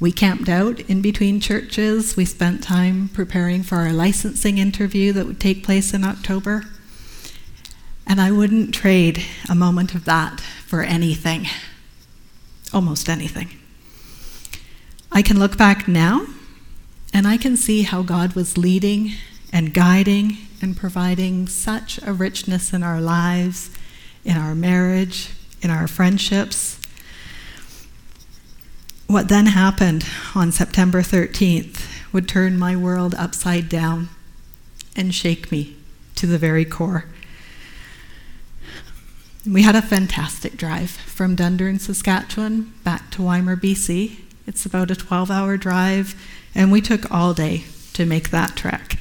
We 0.00 0.12
camped 0.12 0.48
out 0.48 0.80
in 0.80 1.02
between 1.02 1.40
churches. 1.40 2.16
We 2.16 2.24
spent 2.24 2.62
time 2.62 3.10
preparing 3.10 3.62
for 3.62 3.76
our 3.76 3.92
licensing 3.92 4.56
interview 4.56 5.12
that 5.12 5.26
would 5.26 5.38
take 5.38 5.62
place 5.62 5.92
in 5.92 6.04
October. 6.04 6.64
And 8.06 8.18
I 8.18 8.30
wouldn't 8.30 8.74
trade 8.74 9.22
a 9.48 9.54
moment 9.54 9.94
of 9.94 10.06
that 10.06 10.40
for 10.40 10.82
anything, 10.82 11.46
almost 12.72 13.10
anything. 13.10 13.50
I 15.12 15.20
can 15.20 15.38
look 15.38 15.58
back 15.58 15.86
now 15.86 16.26
and 17.12 17.28
I 17.28 17.36
can 17.36 17.58
see 17.58 17.82
how 17.82 18.00
God 18.00 18.32
was 18.32 18.56
leading 18.56 19.12
and 19.52 19.74
guiding 19.74 20.38
and 20.62 20.74
providing 20.74 21.46
such 21.46 22.00
a 22.02 22.14
richness 22.14 22.72
in 22.72 22.82
our 22.82 23.02
lives, 23.02 23.68
in 24.24 24.38
our 24.38 24.54
marriage, 24.54 25.30
in 25.60 25.68
our 25.68 25.86
friendships. 25.86 26.79
What 29.10 29.26
then 29.26 29.46
happened 29.46 30.06
on 30.36 30.52
September 30.52 31.02
13th 31.02 32.12
would 32.12 32.28
turn 32.28 32.56
my 32.56 32.76
world 32.76 33.12
upside 33.16 33.68
down 33.68 34.08
and 34.94 35.12
shake 35.12 35.50
me 35.50 35.74
to 36.14 36.28
the 36.28 36.38
very 36.38 36.64
core. 36.64 37.06
We 39.44 39.62
had 39.62 39.74
a 39.74 39.82
fantastic 39.82 40.56
drive 40.56 40.90
from 40.92 41.34
Dundurn, 41.34 41.80
Saskatchewan, 41.80 42.72
back 42.84 43.10
to 43.10 43.22
Weimar, 43.22 43.56
BC. 43.56 44.20
It's 44.46 44.64
about 44.64 44.92
a 44.92 44.94
12 44.94 45.28
hour 45.28 45.56
drive, 45.56 46.14
and 46.54 46.70
we 46.70 46.80
took 46.80 47.10
all 47.10 47.34
day 47.34 47.64
to 47.94 48.06
make 48.06 48.30
that 48.30 48.54
trek. 48.54 48.96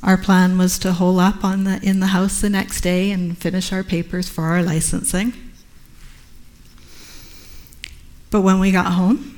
Our 0.00 0.16
plan 0.16 0.56
was 0.58 0.78
to 0.78 0.92
hole 0.92 1.18
up 1.18 1.40
the, 1.40 1.80
in 1.82 1.98
the 1.98 2.14
house 2.14 2.40
the 2.40 2.48
next 2.48 2.82
day 2.82 3.10
and 3.10 3.36
finish 3.36 3.72
our 3.72 3.82
papers 3.82 4.28
for 4.28 4.44
our 4.44 4.62
licensing. 4.62 5.32
But 8.32 8.40
when 8.40 8.58
we 8.58 8.72
got 8.72 8.94
home, 8.94 9.36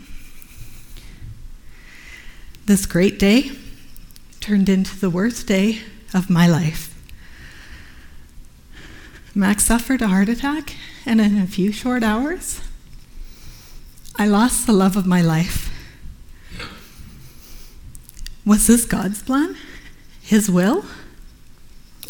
this 2.65 2.87
great 2.87 3.19
day 3.19 3.51
turned 4.39 4.69
into 4.69 4.97
the 4.97 5.11
worst 5.11 5.49
day 5.49 5.81
of 6.15 6.31
my 6.31 6.47
life. 6.47 6.95
Max 9.35 9.65
suffered 9.65 10.01
a 10.01 10.07
heart 10.07 10.29
attack, 10.29 10.77
and 11.05 11.21
in 11.21 11.37
a 11.37 11.47
few 11.49 11.73
short 11.73 12.05
hours, 12.05 12.61
I 14.15 14.29
lost 14.29 14.65
the 14.65 14.73
love 14.73 14.97
of 14.97 15.07
my 15.07 15.21
life. 15.21 15.73
Was 18.47 18.69
this 18.69 18.85
God's 18.85 19.25
plan? 19.25 19.57
His 20.23 20.49
will? 20.49 20.85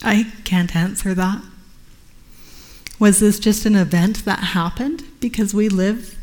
I 0.03 0.31
can't 0.45 0.77
answer 0.77 1.15
that. 1.15 1.43
Was 2.99 3.21
this 3.21 3.39
just 3.39 3.65
an 3.65 3.75
event 3.75 4.27
that 4.27 4.41
happened 4.53 5.03
because 5.19 5.55
we 5.55 5.71
live 5.71 6.19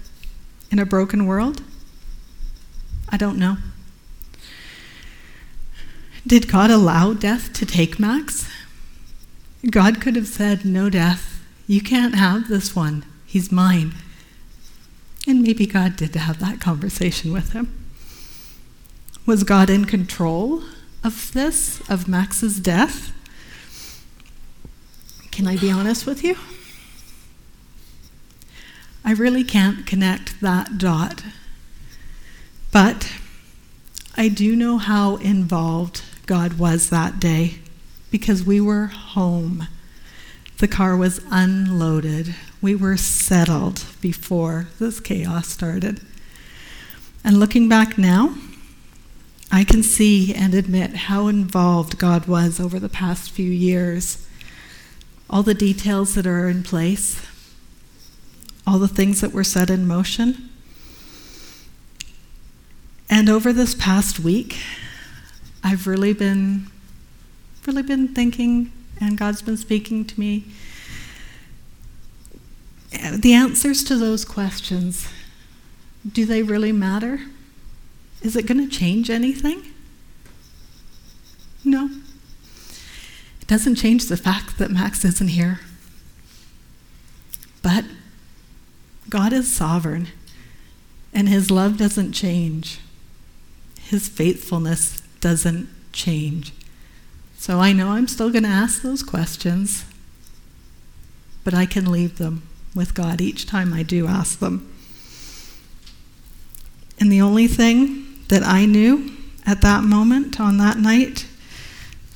in 0.71 0.79
a 0.79 0.85
broken 0.85 1.27
world? 1.27 1.61
I 3.09 3.17
don't 3.17 3.37
know. 3.37 3.57
Did 6.25 6.49
God 6.49 6.71
allow 6.71 7.13
death 7.13 7.51
to 7.53 7.65
take 7.65 7.99
Max? 7.99 8.49
God 9.69 10.01
could 10.01 10.15
have 10.15 10.27
said, 10.27 10.65
No 10.65 10.89
death, 10.89 11.43
you 11.67 11.81
can't 11.81 12.15
have 12.15 12.47
this 12.47 12.75
one. 12.75 13.05
He's 13.25 13.51
mine. 13.51 13.93
And 15.27 15.41
maybe 15.41 15.65
God 15.65 15.95
did 15.97 16.15
have 16.15 16.39
that 16.39 16.59
conversation 16.59 17.31
with 17.31 17.53
him. 17.53 17.77
Was 19.25 19.43
God 19.43 19.69
in 19.69 19.85
control 19.85 20.63
of 21.03 21.31
this, 21.33 21.87
of 21.89 22.07
Max's 22.07 22.59
death? 22.59 23.13
Can 25.31 25.47
I 25.47 25.57
be 25.57 25.71
honest 25.71 26.05
with 26.05 26.23
you? 26.23 26.35
I 29.03 29.13
really 29.13 29.43
can't 29.43 29.85
connect 29.85 30.41
that 30.41 30.77
dot. 30.77 31.23
But 32.71 33.11
I 34.15 34.27
do 34.27 34.55
know 34.55 34.77
how 34.77 35.15
involved 35.17 36.03
God 36.25 36.59
was 36.59 36.89
that 36.89 37.19
day 37.19 37.55
because 38.11 38.43
we 38.45 38.61
were 38.61 38.87
home. 38.87 39.67
The 40.59 40.67
car 40.67 40.95
was 40.95 41.25
unloaded. 41.31 42.35
We 42.61 42.75
were 42.75 42.97
settled 42.97 43.83
before 43.99 44.67
this 44.79 44.99
chaos 44.99 45.47
started. 45.47 46.01
And 47.23 47.39
looking 47.39 47.67
back 47.67 47.97
now, 47.97 48.35
I 49.51 49.63
can 49.63 49.83
see 49.83 50.33
and 50.33 50.53
admit 50.53 50.95
how 50.95 51.27
involved 51.27 51.97
God 51.97 52.27
was 52.27 52.59
over 52.59 52.79
the 52.79 52.89
past 52.89 53.31
few 53.31 53.49
years. 53.49 54.27
All 55.29 55.43
the 55.43 55.53
details 55.53 56.13
that 56.15 56.27
are 56.27 56.47
in 56.47 56.63
place, 56.63 57.25
all 58.65 58.79
the 58.79 58.87
things 58.87 59.21
that 59.21 59.31
were 59.31 59.43
set 59.43 59.69
in 59.69 59.87
motion. 59.87 60.49
And 63.09 63.29
over 63.29 63.51
this 63.51 63.75
past 63.75 64.19
week, 64.19 64.57
I've 65.63 65.87
really 65.87 66.13
been 66.13 66.67
really 67.67 67.83
been 67.83 68.07
thinking 68.07 68.71
and 68.99 69.17
God's 69.17 69.41
been 69.41 69.57
speaking 69.57 70.05
to 70.05 70.19
me. 70.19 70.45
The 72.91 73.33
answers 73.33 73.83
to 73.85 73.95
those 73.95 74.25
questions, 74.25 75.07
do 76.09 76.25
they 76.25 76.43
really 76.43 76.71
matter? 76.71 77.21
Is 78.21 78.35
it 78.35 78.45
going 78.45 78.57
to 78.57 78.73
change 78.73 79.09
anything? 79.09 79.73
No. 81.63 81.89
It 83.41 83.47
doesn't 83.47 83.75
change 83.75 84.07
the 84.07 84.17
fact 84.17 84.57
that 84.57 84.71
Max 84.71 85.03
isn't 85.05 85.29
here. 85.29 85.61
But 87.61 87.85
God 89.11 89.33
is 89.33 89.51
sovereign, 89.51 90.07
and 91.13 91.27
his 91.27 91.51
love 91.51 91.77
doesn't 91.77 92.13
change. 92.13 92.79
His 93.77 94.07
faithfulness 94.07 95.01
doesn't 95.19 95.67
change. 95.91 96.53
So 97.37 97.59
I 97.59 97.73
know 97.73 97.89
I'm 97.89 98.07
still 98.07 98.29
going 98.29 98.45
to 98.45 98.49
ask 98.49 98.81
those 98.81 99.03
questions, 99.03 99.83
but 101.43 101.53
I 101.53 101.65
can 101.65 101.91
leave 101.91 102.19
them 102.19 102.43
with 102.73 102.93
God 102.93 103.19
each 103.19 103.45
time 103.45 103.73
I 103.73 103.83
do 103.83 104.07
ask 104.07 104.39
them. 104.39 104.73
And 106.97 107.11
the 107.11 107.19
only 107.19 107.47
thing 107.47 108.23
that 108.29 108.43
I 108.43 108.65
knew 108.65 109.11
at 109.45 109.59
that 109.59 109.83
moment 109.83 110.39
on 110.39 110.57
that 110.59 110.77
night 110.77 111.27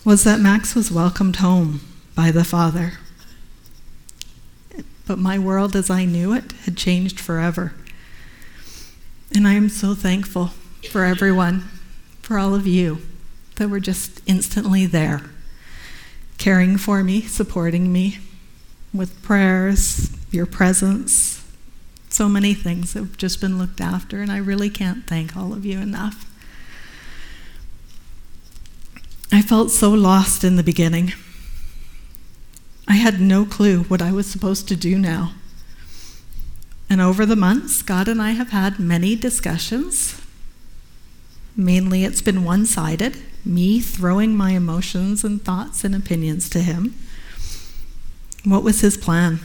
was 0.05 0.23
that 0.23 0.39
Max 0.39 0.75
was 0.75 0.91
welcomed 0.91 1.37
home 1.37 1.81
by 2.15 2.31
the 2.31 2.45
Father. 2.45 2.99
But 5.05 5.19
my 5.19 5.37
world 5.37 5.75
as 5.75 5.89
I 5.89 6.05
knew 6.05 6.33
it 6.33 6.51
had 6.65 6.77
changed 6.77 7.19
forever. 7.19 7.73
And 9.33 9.47
I 9.47 9.53
am 9.53 9.69
so 9.69 9.93
thankful 9.93 10.51
for 10.89 11.03
everyone, 11.03 11.65
for 12.21 12.37
all 12.37 12.55
of 12.55 12.65
you 12.65 12.99
that 13.55 13.69
were 13.69 13.79
just 13.79 14.21
instantly 14.25 14.85
there, 14.85 15.21
caring 16.37 16.77
for 16.77 17.03
me, 17.03 17.21
supporting 17.21 17.91
me 17.91 18.19
with 18.93 19.21
prayers, 19.21 20.15
your 20.31 20.45
presence, 20.45 21.43
so 22.09 22.29
many 22.29 22.53
things 22.53 22.93
have 22.93 23.17
just 23.17 23.41
been 23.41 23.57
looked 23.57 23.81
after, 23.81 24.21
and 24.21 24.31
I 24.31 24.37
really 24.37 24.69
can't 24.69 25.05
thank 25.05 25.35
all 25.35 25.53
of 25.53 25.65
you 25.65 25.79
enough. 25.79 26.31
I 29.31 29.41
felt 29.41 29.69
so 29.69 29.91
lost 29.91 30.45
in 30.45 30.55
the 30.55 30.63
beginning. 30.63 31.11
I 32.87 32.95
had 32.95 33.19
no 33.19 33.45
clue 33.45 33.83
what 33.83 34.01
I 34.01 34.11
was 34.11 34.27
supposed 34.27 34.67
to 34.67 34.75
do 34.75 34.97
now. 34.97 35.33
And 36.89 37.01
over 37.01 37.25
the 37.25 37.35
months, 37.35 37.81
God 37.81 38.07
and 38.07 38.21
I 38.21 38.31
have 38.31 38.49
had 38.49 38.79
many 38.79 39.15
discussions. 39.15 40.21
Mainly, 41.55 42.03
it's 42.03 42.21
been 42.21 42.43
one 42.43 42.65
sided, 42.65 43.17
me 43.43 43.79
throwing 43.79 44.35
my 44.35 44.51
emotions 44.51 45.23
and 45.23 45.43
thoughts 45.43 45.83
and 45.83 45.95
opinions 45.95 46.49
to 46.49 46.59
Him. 46.59 46.93
What 48.43 48.63
was 48.63 48.81
His 48.81 48.97
plan? 48.97 49.39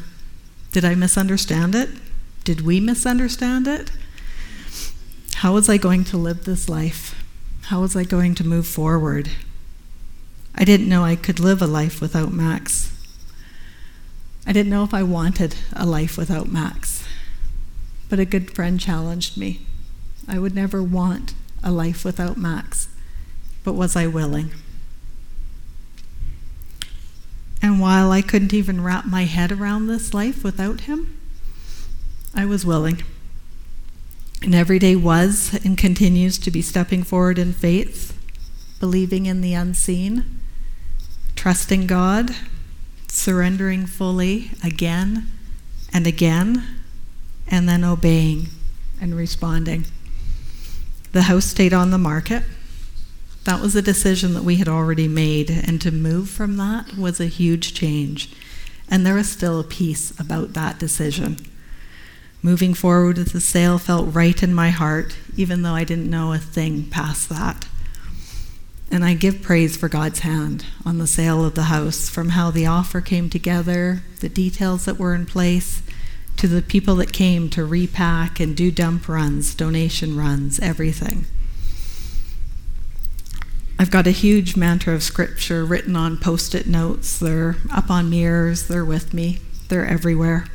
Did 0.73 0.85
I 0.85 0.95
misunderstand 0.95 1.75
it? 1.75 1.89
Did 2.45 2.61
we 2.61 2.79
misunderstand 2.81 3.67
it? 3.67 3.91
How 5.37 5.55
was 5.55 5.69
I 5.69 5.79
going 5.79 6.05
to 6.05 6.19
live 6.19 6.45
this 6.45 6.69
life? 6.69 7.25
How 7.63 7.81
was 7.81 7.97
I 7.97 8.05
going 8.05 8.35
to 8.35 8.47
move 8.47 8.67
forward? 8.67 9.31
I 10.55 10.65
didn't 10.65 10.89
know 10.89 11.05
I 11.05 11.17
could 11.17 11.41
live 11.41 11.63
a 11.63 11.67
life 11.67 12.01
without 12.01 12.33
Max. 12.33 12.90
I 14.51 14.53
didn't 14.53 14.71
know 14.71 14.83
if 14.83 14.93
I 14.93 15.05
wanted 15.05 15.55
a 15.75 15.87
life 15.87 16.19
without 16.19 16.49
Max, 16.49 17.05
but 18.09 18.19
a 18.19 18.25
good 18.25 18.51
friend 18.51 18.81
challenged 18.81 19.37
me. 19.37 19.61
I 20.27 20.41
would 20.41 20.57
never 20.57 20.83
want 20.83 21.35
a 21.63 21.71
life 21.71 22.05
without 22.05 22.37
Max, 22.37 22.89
but 23.63 23.75
was 23.75 23.95
I 23.95 24.09
willing? 24.09 24.51
And 27.63 27.79
while 27.79 28.11
I 28.11 28.23
couldn't 28.23 28.53
even 28.53 28.83
wrap 28.83 29.07
my 29.07 29.23
head 29.23 29.53
around 29.53 29.87
this 29.87 30.13
life 30.13 30.43
without 30.43 30.81
him, 30.81 31.17
I 32.35 32.45
was 32.45 32.67
willing. 32.67 33.05
And 34.43 34.53
every 34.53 34.81
day 34.81 34.97
was 34.97 35.61
and 35.65 35.79
continues 35.79 36.39
to 36.39 36.51
be 36.51 36.61
stepping 36.61 37.05
forward 37.05 37.39
in 37.39 37.53
faith, 37.53 38.19
believing 38.81 39.27
in 39.27 39.43
the 39.43 39.55
unseen, 39.55 40.41
trusting 41.37 41.87
God, 41.87 42.35
surrendering 43.11 43.87
fully 43.87 44.51
again 44.63 45.27
and 45.93 46.07
again, 46.07 46.65
and 47.49 47.69
then 47.69 47.85
obeying 47.85 48.49
and 49.01 49.15
responding. 49.15 49.85
The 51.13 51.23
house 51.23 51.47
stayed 51.47 51.73
on 51.73 51.91
the 51.91 51.99
market. 51.99 52.45
That 53.45 53.61
was 53.61 53.75
a 53.75 53.83
decision 53.83 54.35
that 54.35 54.45
we 54.45 54.57
had 54.57 54.69
already 54.69 55.09
made, 55.09 55.51
and 55.51 55.81
to 55.81 55.91
move 55.91 56.31
from 56.31 56.57
that 56.59 56.97
was 56.97 57.19
a 57.19 57.27
huge 57.27 57.75
change. 57.75 58.33
And 58.89 59.05
there 59.05 59.15
was 59.15 59.31
still 59.31 59.59
a 59.59 59.65
peace 59.65 60.19
about 60.21 60.53
that 60.53 60.79
decision. 60.79 61.39
Moving 62.43 62.75
forward 62.75 63.19
with 63.19 63.33
the 63.33 63.41
sale 63.41 63.79
felt 63.79 64.15
right 64.15 64.41
in 64.43 64.55
my 64.55 64.71
heart, 64.71 65.17
even 65.37 65.63
though 65.63 65.75
I 65.75 65.85
didn't 65.85 66.11
know 66.11 66.33
a 66.33 66.39
thing 66.39 66.85
past 66.89 67.29
that. 67.29 67.67
And 68.91 69.05
I 69.05 69.15
give 69.15 69.43
praise 69.43 69.77
for 69.77 69.89
God's 69.89 70.21
hand 70.21 70.65
on 70.85 70.99
the 70.99 71.07
sale 71.07 71.45
of 71.45 71.55
the 71.55 71.65
house, 71.65 72.09
from 72.09 72.31
how 72.31 72.51
the 72.51 72.67
offer 72.67 73.01
came 73.01 73.31
together, 73.31 74.03
the 74.21 74.29
details 74.29 74.85
that 74.85 74.99
were 74.99 75.15
in 75.15 75.27
place, 75.27 75.83
to 76.37 76.49
the 76.49 76.63
people 76.63 76.97
that 76.97 77.13
came 77.13 77.49
to 77.51 77.65
repack 77.65 78.41
and 78.41 78.57
do 78.57 78.71
dump 78.71 79.09
runs, 79.09 79.55
donation 79.55 80.17
runs, 80.17 80.59
everything. 80.59 81.27
I've 83.79 83.91
got 83.91 84.07
a 84.07 84.13
huge 84.13 84.57
mantra 84.57 84.95
of 84.95 85.03
scripture 85.03 85.65
written 85.65 85.95
on 85.97 86.19
post 86.19 86.55
it 86.55 86.67
notes. 86.67 87.19
They're 87.19 87.57
up 87.73 87.91
on 87.91 88.11
mirrors, 88.11 88.69
they're 88.69 88.85
with 88.85 89.15
me, 89.15 89.39
they're 89.69 89.87
everywhere 89.87 90.47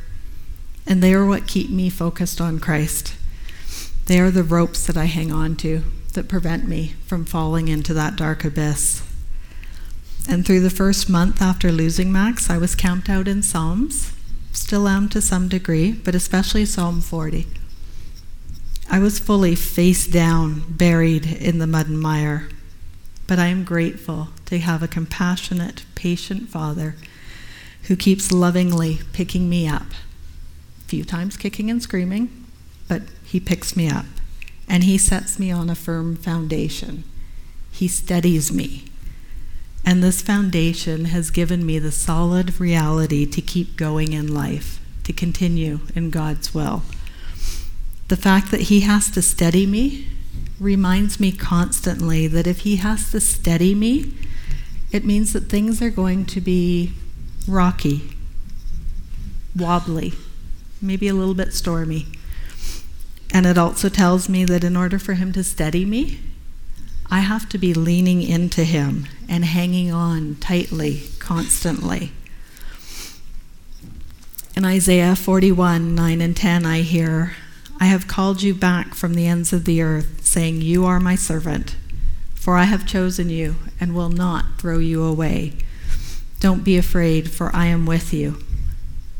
and 0.86 1.02
they 1.02 1.12
are 1.12 1.26
what 1.26 1.46
keep 1.46 1.68
me 1.68 1.90
focused 1.90 2.40
on 2.40 2.60
Christ. 2.60 3.14
They 4.06 4.20
are 4.20 4.30
the 4.30 4.44
ropes 4.44 4.86
that 4.86 4.96
I 4.96 5.06
hang 5.06 5.32
on 5.32 5.56
to 5.56 5.82
that 6.16 6.28
prevent 6.28 6.66
me 6.66 6.94
from 7.06 7.24
falling 7.24 7.68
into 7.68 7.94
that 7.94 8.16
dark 8.16 8.44
abyss. 8.44 9.02
And 10.28 10.44
through 10.44 10.60
the 10.60 10.70
first 10.70 11.08
month 11.08 11.40
after 11.40 11.70
losing 11.70 12.10
Max, 12.10 12.50
I 12.50 12.58
was 12.58 12.74
camped 12.74 13.08
out 13.08 13.28
in 13.28 13.42
Psalms, 13.42 14.12
still 14.52 14.88
am 14.88 15.08
to 15.10 15.20
some 15.20 15.48
degree, 15.48 15.92
but 15.92 16.16
especially 16.16 16.64
Psalm 16.64 17.00
40. 17.00 17.46
I 18.90 18.98
was 18.98 19.20
fully 19.20 19.54
face 19.54 20.06
down, 20.06 20.64
buried 20.68 21.26
in 21.26 21.58
the 21.58 21.66
mud 21.66 21.86
and 21.86 22.00
mire, 22.00 22.48
but 23.28 23.38
I 23.38 23.46
am 23.46 23.62
grateful 23.62 24.28
to 24.46 24.58
have 24.58 24.82
a 24.82 24.88
compassionate, 24.88 25.84
patient 25.94 26.48
Father 26.48 26.96
who 27.84 27.94
keeps 27.94 28.32
lovingly 28.32 29.00
picking 29.12 29.48
me 29.48 29.68
up 29.68 29.86
A 30.80 30.88
few 30.88 31.04
times 31.04 31.36
kicking 31.36 31.70
and 31.70 31.80
screaming, 31.80 32.46
but 32.88 33.02
he 33.24 33.38
picks 33.38 33.76
me 33.76 33.88
up 33.88 34.06
and 34.68 34.84
he 34.84 34.98
sets 34.98 35.38
me 35.38 35.50
on 35.50 35.70
a 35.70 35.74
firm 35.74 36.16
foundation. 36.16 37.04
He 37.70 37.88
steadies 37.88 38.52
me. 38.52 38.84
And 39.84 40.02
this 40.02 40.20
foundation 40.20 41.06
has 41.06 41.30
given 41.30 41.64
me 41.64 41.78
the 41.78 41.92
solid 41.92 42.58
reality 42.58 43.24
to 43.26 43.40
keep 43.40 43.76
going 43.76 44.12
in 44.12 44.34
life, 44.34 44.80
to 45.04 45.12
continue 45.12 45.80
in 45.94 46.10
God's 46.10 46.52
will. 46.52 46.82
The 48.08 48.16
fact 48.16 48.50
that 48.50 48.62
He 48.62 48.80
has 48.80 49.10
to 49.10 49.22
steady 49.22 49.66
me 49.66 50.08
reminds 50.58 51.20
me 51.20 51.30
constantly 51.30 52.26
that 52.26 52.46
if 52.46 52.60
He 52.60 52.76
has 52.76 53.10
to 53.12 53.20
steady 53.20 53.74
me, 53.74 54.12
it 54.90 55.04
means 55.04 55.32
that 55.32 55.48
things 55.48 55.80
are 55.80 55.90
going 55.90 56.24
to 56.26 56.40
be 56.40 56.92
rocky, 57.46 58.10
wobbly, 59.54 60.14
maybe 60.82 61.06
a 61.06 61.14
little 61.14 61.34
bit 61.34 61.52
stormy. 61.52 62.06
And 63.32 63.46
it 63.46 63.58
also 63.58 63.88
tells 63.88 64.28
me 64.28 64.44
that 64.44 64.64
in 64.64 64.76
order 64.76 64.98
for 64.98 65.14
Him 65.14 65.32
to 65.32 65.44
steady 65.44 65.84
me, 65.84 66.20
I 67.10 67.20
have 67.20 67.48
to 67.50 67.58
be 67.58 67.74
leaning 67.74 68.22
into 68.22 68.64
Him 68.64 69.06
and 69.28 69.44
hanging 69.44 69.92
on 69.92 70.36
tightly, 70.36 71.02
constantly. 71.18 72.12
In 74.56 74.64
Isaiah 74.64 75.14
41 75.14 75.94
9 75.94 76.20
and 76.20 76.36
10, 76.36 76.64
I 76.64 76.80
hear, 76.80 77.36
I 77.78 77.86
have 77.86 78.08
called 78.08 78.42
you 78.42 78.54
back 78.54 78.94
from 78.94 79.14
the 79.14 79.26
ends 79.26 79.52
of 79.52 79.66
the 79.66 79.82
earth, 79.82 80.24
saying, 80.24 80.62
You 80.62 80.86
are 80.86 80.98
my 80.98 81.14
servant, 81.14 81.76
for 82.34 82.56
I 82.56 82.64
have 82.64 82.86
chosen 82.86 83.28
you 83.28 83.56
and 83.78 83.94
will 83.94 84.08
not 84.08 84.58
throw 84.58 84.78
you 84.78 85.04
away. 85.04 85.52
Don't 86.40 86.64
be 86.64 86.76
afraid, 86.76 87.30
for 87.30 87.54
I 87.54 87.66
am 87.66 87.86
with 87.86 88.14
you. 88.14 88.38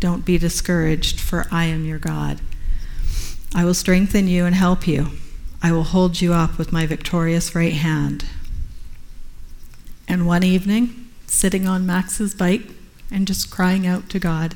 Don't 0.01 0.25
be 0.25 0.39
discouraged, 0.39 1.21
for 1.21 1.47
I 1.51 1.65
am 1.65 1.85
your 1.85 1.99
God. 1.99 2.41
I 3.55 3.65
will 3.65 3.75
strengthen 3.75 4.29
you 4.29 4.45
and 4.45 4.55
help 4.55 4.87
you. 4.87 5.09
I 5.63 5.73
will 5.73 5.85
hold 5.85 6.21
you 6.21 6.33
up 6.33 6.59
with 6.59 6.73
my 6.73 6.87
victorious 6.87 7.55
right 7.55 7.73
hand. 7.73 8.27
And 10.09 10.27
one 10.27 10.43
evening, 10.43 11.09
sitting 11.27 11.67
on 11.67 11.87
Max's 11.87 12.35
bike 12.35 12.63
and 13.11 13.27
just 13.27 13.51
crying 13.51 13.87
out 13.87 14.09
to 14.11 14.19
God, 14.19 14.55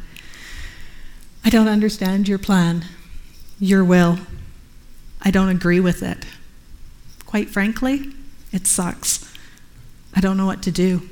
I 1.45 1.51
don't 1.51 1.69
understand 1.69 2.29
your 2.29 2.39
plan, 2.39 2.85
your 3.59 3.83
will. 3.83 4.19
I 5.23 5.31
don't 5.31 5.49
agree 5.49 5.81
with 5.81 6.03
it. 6.03 6.27
Quite 7.27 7.49
frankly, 7.49 8.13
it 8.53 8.67
sucks. 8.67 9.33
I 10.15 10.21
don't 10.21 10.37
know 10.37 10.47
what 10.47 10.63
to 10.65 10.71
do. 10.71 11.09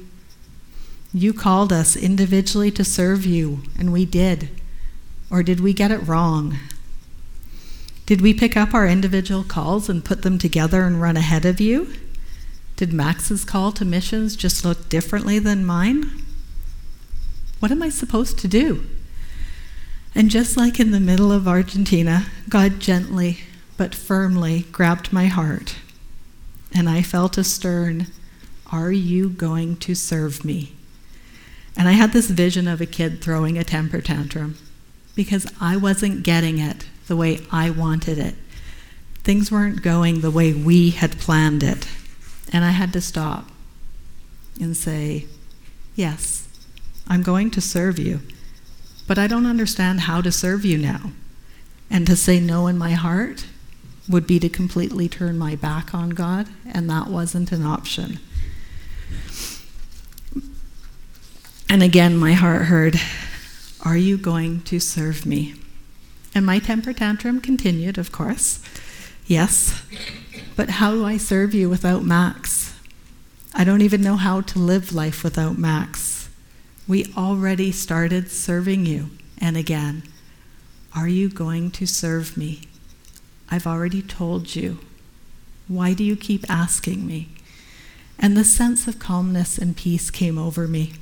You 1.13 1.33
called 1.33 1.73
us 1.73 1.97
individually 1.97 2.71
to 2.73 2.85
serve 2.85 3.25
you, 3.25 3.63
and 3.79 3.93
we 3.93 4.05
did. 4.05 4.51
Or 5.31 5.43
did 5.43 5.61
we 5.61 5.73
get 5.73 5.91
it 5.91 6.07
wrong? 6.07 6.59
Did 8.09 8.23
we 8.23 8.33
pick 8.33 8.57
up 8.57 8.73
our 8.73 8.89
individual 8.89 9.45
calls 9.45 9.91
and 9.91 10.03
put 10.03 10.23
them 10.23 10.39
together 10.39 10.85
and 10.85 10.99
run 10.99 11.19
ahead 11.19 11.45
of 11.45 11.61
you? 11.61 11.93
Did 12.75 12.91
Max's 12.91 13.45
call 13.45 13.71
to 13.73 13.85
missions 13.85 14.35
just 14.35 14.65
look 14.65 14.89
differently 14.89 15.39
than 15.39 15.67
mine? 15.67 16.25
What 17.61 17.71
am 17.71 17.83
I 17.83 17.91
supposed 17.91 18.39
to 18.39 18.49
do? 18.49 18.87
And 20.15 20.31
just 20.31 20.57
like 20.57 20.81
in 20.81 20.91
the 20.91 21.01
middle 21.01 21.31
of 21.31 21.47
Argentina, 21.47 22.29
God 22.49 22.81
gently 22.81 23.41
but 23.77 23.95
firmly 23.95 24.65
grabbed 24.73 25.13
my 25.13 25.27
heart, 25.27 25.77
and 26.75 26.89
I 26.89 27.03
felt 27.03 27.37
a 27.37 27.45
stern, 27.45 28.07
Are 28.73 28.91
you 28.91 29.29
going 29.29 29.77
to 29.81 29.95
serve 29.95 30.47
me? 30.47 30.73
And 31.77 31.87
I 31.87 31.93
had 31.93 32.15
this 32.15 32.31
vision 32.31 32.69
of 32.69 32.81
a 32.81 32.87
kid 32.87 33.21
throwing 33.21 33.59
a 33.59 33.65
temper 33.65 34.01
tantrum 34.01 34.57
because 35.15 35.47
I 35.61 35.77
wasn't 35.77 36.23
getting 36.23 36.57
it 36.57 36.87
the 37.09 37.17
way 37.17 37.41
I 37.51 37.71
wanted 37.71 38.19
it. 38.19 38.35
Things 39.25 39.51
weren't 39.51 39.83
going 39.83 40.21
the 40.21 40.31
way 40.31 40.53
we 40.53 40.91
had 40.91 41.19
planned 41.19 41.63
it. 41.63 41.89
And 42.53 42.65
I 42.65 42.71
had 42.71 42.93
to 42.93 43.01
stop 43.01 43.47
and 44.61 44.77
say, 44.77 45.27
Yes, 45.95 46.49
I'm 47.09 47.23
going 47.23 47.51
to 47.53 47.61
serve 47.61 47.99
you, 47.99 48.21
but 49.07 49.19
I 49.19 49.27
don't 49.27 49.47
understand 49.47 50.01
how 50.01 50.21
to 50.21 50.31
serve 50.31 50.65
you 50.65 50.79
now. 50.79 51.11
And 51.91 52.07
to 52.07 52.15
say 52.15 52.39
no 52.39 52.67
in 52.67 52.79
my 52.79 52.93
heart 52.93 53.47
would 54.09 54.27
be 54.27 54.39
to 54.39 54.49
completely 54.49 55.09
turn 55.09 55.39
my 55.39 55.57
back 55.57 55.95
on 55.95 56.11
God, 56.11 56.49
and 56.67 56.89
that 56.89 57.09
wasn't 57.09 57.51
an 57.51 57.65
option. 57.65 58.19
And 61.69 61.83
again, 61.83 62.17
my 62.17 62.33
heart 62.33 62.63
heard, 62.67 62.99
Are 63.85 63.97
you 63.97 64.17
going 64.17 64.63
to 64.63 64.79
serve 64.79 65.27
me? 65.27 65.55
And 66.39 66.47
my 66.47 66.61
temper 66.61 66.93
tantrum 66.93 67.41
continued, 67.41 67.99
of 67.99 68.13
course. 68.13 68.63
Yes, 69.27 69.83
but 70.55 70.71
how 70.71 70.93
do 70.93 71.05
I 71.05 71.17
serve 71.17 71.53
you 71.53 71.69
without 71.69 72.05
Max? 72.05 72.77
I 73.55 73.65
don't 73.65 73.81
even 73.83 74.03
know 74.03 74.15
how 74.15 74.43
to 74.43 74.61
live 74.61 74.93
life 74.93 75.25
without 75.25 75.59
Max. 75.59 76.29
We 76.87 77.13
already 77.17 77.73
started 77.73 78.31
serving 78.31 78.87
you. 78.87 79.11
And 79.39 79.57
again, 79.57 80.05
are 80.95 81.09
you 81.09 81.29
going 81.29 81.73
to 81.73 81.87
serve 81.87 82.37
me? 82.37 82.61
I've 83.51 83.67
already 83.67 84.01
told 84.01 84.55
you. 84.55 84.79
Why 85.67 85.93
do 85.93 86.05
you 86.05 86.15
keep 86.15 86.49
asking 86.49 87.05
me? 87.05 87.31
And 88.17 88.37
the 88.37 88.45
sense 88.45 88.87
of 88.87 89.01
calmness 89.01 89.59
and 89.59 89.77
peace 89.77 90.09
came 90.09 90.39
over 90.39 90.69
me. 90.69 90.93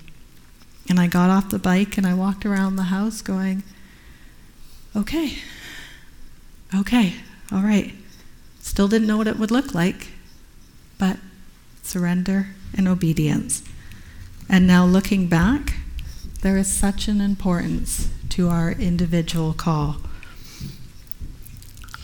And 0.88 0.98
I 0.98 1.08
got 1.08 1.28
off 1.28 1.50
the 1.50 1.58
bike 1.58 1.98
and 1.98 2.06
I 2.06 2.14
walked 2.14 2.46
around 2.46 2.76
the 2.76 2.84
house 2.84 3.20
going, 3.20 3.64
okay, 4.96 5.38
okay, 6.74 7.14
all 7.52 7.62
right. 7.62 7.94
Still 8.60 8.88
didn't 8.88 9.06
know 9.06 9.16
what 9.16 9.28
it 9.28 9.38
would 9.38 9.50
look 9.50 9.74
like, 9.74 10.08
but 10.98 11.18
surrender 11.82 12.48
and 12.76 12.88
obedience. 12.88 13.62
And 14.48 14.66
now 14.66 14.84
looking 14.84 15.28
back, 15.28 15.74
There 16.42 16.56
is 16.56 16.72
such 16.72 17.08
an 17.08 17.20
importance 17.20 18.08
to 18.30 18.48
our 18.48 18.70
individual 18.70 19.52
call. 19.52 19.96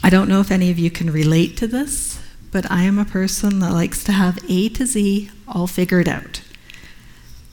I 0.03 0.11
don't 0.11 0.29
know 0.29 0.41
if 0.41 0.51
any 0.51 0.71
of 0.71 0.81
you 0.81 0.91
can 0.91 1.11
relate 1.13 1.57
to 1.59 1.69
this, 1.69 2.19
but 2.51 2.69
I 2.71 2.83
am 2.83 2.99
a 2.99 3.05
person 3.05 3.61
that 3.61 3.73
likes 3.73 4.03
to 4.05 4.13
have 4.13 4.39
A 4.49 4.69
to 4.71 4.85
Z 4.85 5.31
all 5.47 5.67
figured 5.69 6.09
out. 6.09 6.43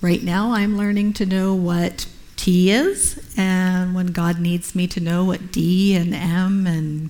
Right 0.02 0.24
now, 0.24 0.54
I'm 0.54 0.78
learning 0.78 1.14
to 1.14 1.26
know 1.26 1.54
what 1.54 2.08
T 2.40 2.72
is, 2.72 3.20
and 3.36 3.94
when 3.94 4.14
God 4.14 4.40
needs 4.40 4.74
me 4.74 4.88
to 4.88 5.02
know 5.02 5.26
what 5.26 5.52
D 5.52 5.94
and 5.94 6.16
M 6.16 6.66
and 6.66 7.10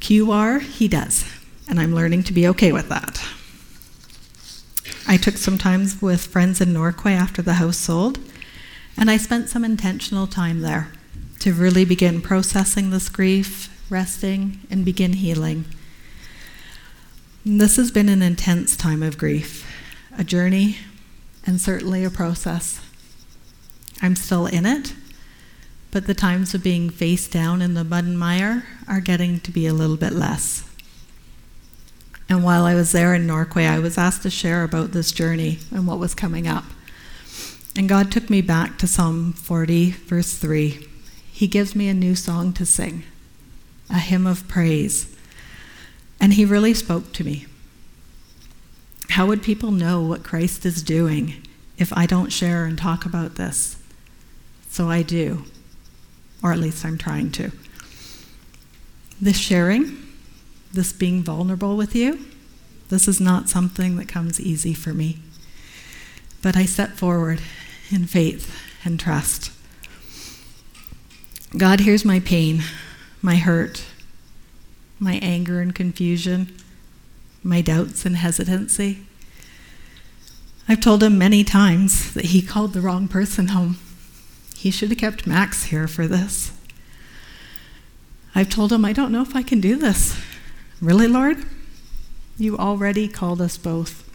Q 0.00 0.32
are, 0.32 0.58
He 0.58 0.88
does. 0.88 1.30
And 1.68 1.78
I'm 1.78 1.94
learning 1.94 2.22
to 2.24 2.32
be 2.32 2.48
okay 2.48 2.72
with 2.72 2.88
that. 2.88 3.22
I 5.06 5.18
took 5.18 5.36
some 5.36 5.58
time 5.58 5.86
with 6.00 6.24
friends 6.24 6.62
in 6.62 6.70
Norquay 6.70 7.12
after 7.12 7.42
the 7.42 7.54
house 7.54 7.76
sold, 7.76 8.18
and 8.96 9.10
I 9.10 9.18
spent 9.18 9.50
some 9.50 9.66
intentional 9.66 10.26
time 10.26 10.62
there 10.62 10.90
to 11.40 11.52
really 11.52 11.84
begin 11.84 12.22
processing 12.22 12.88
this 12.88 13.10
grief, 13.10 13.68
resting, 13.90 14.60
and 14.70 14.82
begin 14.82 15.12
healing. 15.12 15.66
This 17.44 17.76
has 17.76 17.90
been 17.90 18.08
an 18.08 18.22
intense 18.22 18.76
time 18.76 19.02
of 19.02 19.18
grief, 19.18 19.70
a 20.16 20.24
journey, 20.24 20.78
and 21.44 21.60
certainly 21.60 22.02
a 22.02 22.08
process. 22.10 22.80
I'm 24.02 24.16
still 24.16 24.46
in 24.46 24.66
it, 24.66 24.94
but 25.92 26.06
the 26.06 26.14
times 26.14 26.52
of 26.54 26.62
being 26.64 26.90
face 26.90 27.28
down 27.28 27.62
in 27.62 27.74
the 27.74 27.84
mud 27.84 28.04
and 28.04 28.18
mire 28.18 28.64
are 28.88 29.00
getting 29.00 29.38
to 29.40 29.52
be 29.52 29.66
a 29.66 29.72
little 29.72 29.96
bit 29.96 30.12
less. 30.12 30.68
And 32.28 32.42
while 32.42 32.64
I 32.64 32.74
was 32.74 32.92
there 32.92 33.14
in 33.14 33.26
Norquay, 33.26 33.68
I 33.68 33.78
was 33.78 33.96
asked 33.96 34.22
to 34.22 34.30
share 34.30 34.64
about 34.64 34.90
this 34.90 35.12
journey 35.12 35.58
and 35.70 35.86
what 35.86 35.98
was 35.98 36.14
coming 36.14 36.48
up. 36.48 36.64
And 37.76 37.88
God 37.88 38.10
took 38.10 38.28
me 38.28 38.40
back 38.40 38.76
to 38.78 38.86
Psalm 38.86 39.32
40, 39.34 39.90
verse 39.90 40.34
3. 40.34 40.88
He 41.30 41.46
gives 41.46 41.76
me 41.76 41.88
a 41.88 41.94
new 41.94 42.14
song 42.14 42.52
to 42.54 42.66
sing, 42.66 43.04
a 43.88 43.98
hymn 43.98 44.26
of 44.26 44.48
praise. 44.48 45.14
And 46.20 46.34
He 46.34 46.44
really 46.44 46.74
spoke 46.74 47.12
to 47.12 47.24
me. 47.24 47.46
How 49.10 49.26
would 49.26 49.42
people 49.42 49.70
know 49.70 50.00
what 50.00 50.24
Christ 50.24 50.64
is 50.64 50.82
doing 50.82 51.46
if 51.76 51.92
I 51.96 52.06
don't 52.06 52.32
share 52.32 52.64
and 52.64 52.78
talk 52.78 53.04
about 53.04 53.34
this? 53.34 53.81
So 54.72 54.88
I 54.88 55.02
do, 55.02 55.44
or 56.42 56.50
at 56.50 56.58
least 56.58 56.82
I'm 56.86 56.96
trying 56.96 57.30
to. 57.32 57.52
This 59.20 59.36
sharing, 59.36 59.98
this 60.72 60.94
being 60.94 61.22
vulnerable 61.22 61.76
with 61.76 61.94
you, 61.94 62.24
this 62.88 63.06
is 63.06 63.20
not 63.20 63.50
something 63.50 63.96
that 63.96 64.08
comes 64.08 64.40
easy 64.40 64.72
for 64.72 64.94
me. 64.94 65.18
But 66.40 66.56
I 66.56 66.64
step 66.64 66.92
forward 66.92 67.42
in 67.90 68.06
faith 68.06 68.58
and 68.82 68.98
trust. 68.98 69.52
God 71.58 71.80
hears 71.80 72.02
my 72.02 72.18
pain, 72.18 72.62
my 73.20 73.36
hurt, 73.36 73.84
my 74.98 75.16
anger 75.20 75.60
and 75.60 75.74
confusion, 75.74 76.50
my 77.42 77.60
doubts 77.60 78.06
and 78.06 78.16
hesitancy. 78.16 79.04
I've 80.66 80.80
told 80.80 81.02
him 81.02 81.18
many 81.18 81.44
times 81.44 82.14
that 82.14 82.26
he 82.26 82.40
called 82.40 82.72
the 82.72 82.80
wrong 82.80 83.06
person 83.06 83.48
home. 83.48 83.76
He 84.62 84.70
should 84.70 84.90
have 84.90 84.98
kept 84.98 85.26
Max 85.26 85.64
here 85.64 85.88
for 85.88 86.06
this. 86.06 86.52
I've 88.32 88.48
told 88.48 88.72
him, 88.72 88.84
I 88.84 88.92
don't 88.92 89.10
know 89.10 89.22
if 89.22 89.34
I 89.34 89.42
can 89.42 89.60
do 89.60 89.74
this. 89.74 90.16
Really, 90.80 91.08
Lord? 91.08 91.38
You 92.38 92.56
already 92.56 93.08
called 93.08 93.40
us 93.40 93.58
both. 93.58 94.08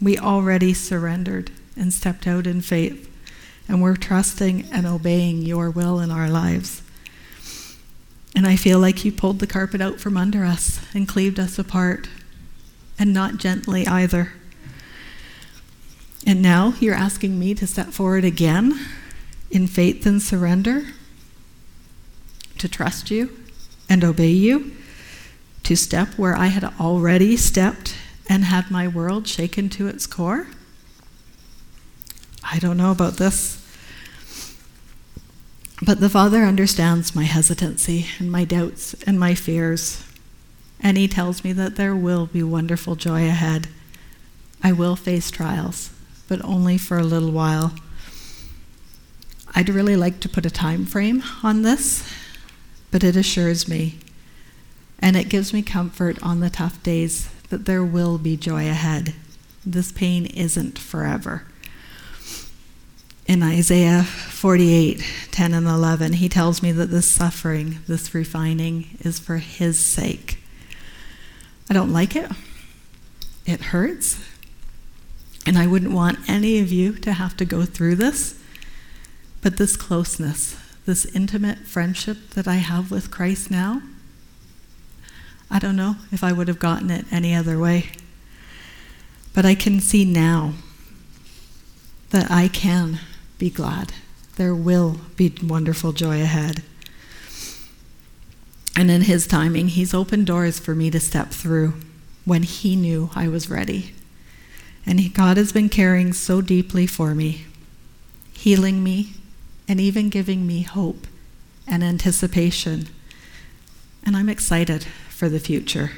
We 0.00 0.16
already 0.16 0.72
surrendered 0.72 1.50
and 1.74 1.92
stepped 1.92 2.28
out 2.28 2.46
in 2.46 2.60
faith, 2.60 3.10
and 3.66 3.82
we're 3.82 3.96
trusting 3.96 4.68
and 4.70 4.86
obeying 4.86 5.42
your 5.42 5.68
will 5.68 5.98
in 5.98 6.12
our 6.12 6.30
lives. 6.30 6.82
And 8.36 8.46
I 8.46 8.54
feel 8.54 8.78
like 8.78 9.04
you 9.04 9.10
pulled 9.10 9.40
the 9.40 9.48
carpet 9.48 9.80
out 9.80 9.98
from 9.98 10.16
under 10.16 10.44
us 10.44 10.78
and 10.94 11.08
cleaved 11.08 11.40
us 11.40 11.58
apart, 11.58 12.08
and 13.00 13.12
not 13.12 13.38
gently 13.38 13.84
either. 13.88 14.34
And 16.24 16.40
now 16.40 16.74
you're 16.78 16.94
asking 16.94 17.36
me 17.36 17.52
to 17.56 17.66
step 17.66 17.88
forward 17.88 18.24
again 18.24 18.78
in 19.52 19.66
faith 19.66 20.04
and 20.06 20.20
surrender, 20.20 20.86
to 22.58 22.68
trust 22.68 23.10
you 23.10 23.30
and 23.88 24.02
obey 24.02 24.30
you, 24.30 24.72
to 25.62 25.76
step 25.76 26.08
where 26.16 26.34
I 26.34 26.46
had 26.46 26.64
already 26.80 27.36
stepped 27.36 27.94
and 28.28 28.44
had 28.44 28.70
my 28.70 28.88
world 28.88 29.28
shaken 29.28 29.68
to 29.70 29.86
its 29.86 30.06
core? 30.06 30.48
I 32.42 32.58
don't 32.58 32.78
know 32.78 32.90
about 32.90 33.18
this. 33.18 33.58
But 35.84 36.00
the 36.00 36.08
Father 36.08 36.44
understands 36.44 37.14
my 37.14 37.24
hesitancy 37.24 38.06
and 38.18 38.32
my 38.32 38.44
doubts 38.44 38.94
and 39.04 39.20
my 39.20 39.34
fears. 39.34 40.04
And 40.80 40.96
He 40.96 41.08
tells 41.08 41.44
me 41.44 41.52
that 41.52 41.76
there 41.76 41.94
will 41.94 42.26
be 42.26 42.42
wonderful 42.42 42.96
joy 42.96 43.26
ahead. 43.26 43.68
I 44.62 44.72
will 44.72 44.96
face 44.96 45.30
trials, 45.30 45.90
but 46.28 46.42
only 46.44 46.78
for 46.78 46.98
a 46.98 47.04
little 47.04 47.32
while. 47.32 47.74
I'd 49.54 49.68
really 49.68 49.96
like 49.96 50.20
to 50.20 50.28
put 50.28 50.46
a 50.46 50.50
time 50.50 50.86
frame 50.86 51.22
on 51.42 51.62
this, 51.62 52.10
but 52.90 53.04
it 53.04 53.16
assures 53.16 53.68
me 53.68 53.98
and 55.02 55.16
it 55.16 55.28
gives 55.28 55.52
me 55.52 55.62
comfort 55.62 56.22
on 56.22 56.40
the 56.40 56.48
tough 56.48 56.80
days 56.82 57.28
that 57.50 57.66
there 57.66 57.84
will 57.84 58.16
be 58.16 58.36
joy 58.36 58.68
ahead. 58.68 59.14
This 59.66 59.92
pain 59.92 60.26
isn't 60.26 60.78
forever. 60.78 61.44
In 63.26 63.42
Isaiah 63.42 64.02
48 64.04 65.04
10 65.30 65.54
and 65.54 65.66
11, 65.66 66.14
he 66.14 66.28
tells 66.28 66.62
me 66.62 66.72
that 66.72 66.90
this 66.90 67.10
suffering, 67.10 67.78
this 67.86 68.14
refining, 68.14 68.96
is 69.00 69.18
for 69.18 69.38
his 69.38 69.78
sake. 69.78 70.38
I 71.68 71.74
don't 71.74 71.92
like 71.92 72.16
it. 72.16 72.30
It 73.46 73.60
hurts. 73.60 74.20
And 75.46 75.58
I 75.58 75.66
wouldn't 75.66 75.92
want 75.92 76.18
any 76.28 76.60
of 76.60 76.70
you 76.70 76.92
to 76.94 77.12
have 77.12 77.36
to 77.38 77.44
go 77.44 77.64
through 77.64 77.96
this. 77.96 78.41
But 79.42 79.56
this 79.56 79.76
closeness, 79.76 80.56
this 80.86 81.04
intimate 81.04 81.58
friendship 81.58 82.30
that 82.30 82.48
I 82.48 82.56
have 82.56 82.90
with 82.90 83.10
Christ 83.10 83.50
now, 83.50 83.82
I 85.50 85.58
don't 85.58 85.76
know 85.76 85.96
if 86.10 86.24
I 86.24 86.32
would 86.32 86.48
have 86.48 86.58
gotten 86.58 86.90
it 86.90 87.04
any 87.10 87.34
other 87.34 87.58
way. 87.58 87.90
But 89.34 89.44
I 89.44 89.54
can 89.54 89.80
see 89.80 90.04
now 90.04 90.54
that 92.10 92.30
I 92.30 92.48
can 92.48 93.00
be 93.38 93.50
glad. 93.50 93.92
There 94.36 94.54
will 94.54 95.00
be 95.16 95.34
wonderful 95.42 95.92
joy 95.92 96.22
ahead. 96.22 96.62
And 98.76 98.90
in 98.90 99.02
His 99.02 99.26
timing, 99.26 99.68
He's 99.68 99.92
opened 99.92 100.26
doors 100.26 100.58
for 100.58 100.74
me 100.74 100.90
to 100.90 101.00
step 101.00 101.30
through 101.30 101.74
when 102.24 102.44
He 102.44 102.76
knew 102.76 103.10
I 103.14 103.28
was 103.28 103.50
ready. 103.50 103.94
And 104.86 105.12
God 105.12 105.36
has 105.36 105.52
been 105.52 105.68
caring 105.68 106.12
so 106.12 106.40
deeply 106.40 106.86
for 106.86 107.14
me, 107.14 107.46
healing 108.32 108.82
me, 108.82 109.14
and 109.68 109.80
even 109.80 110.08
giving 110.08 110.46
me 110.46 110.62
hope 110.62 111.06
and 111.66 111.82
anticipation. 111.82 112.88
And 114.04 114.16
I'm 114.16 114.28
excited 114.28 114.84
for 115.08 115.28
the 115.28 115.40
future. 115.40 115.92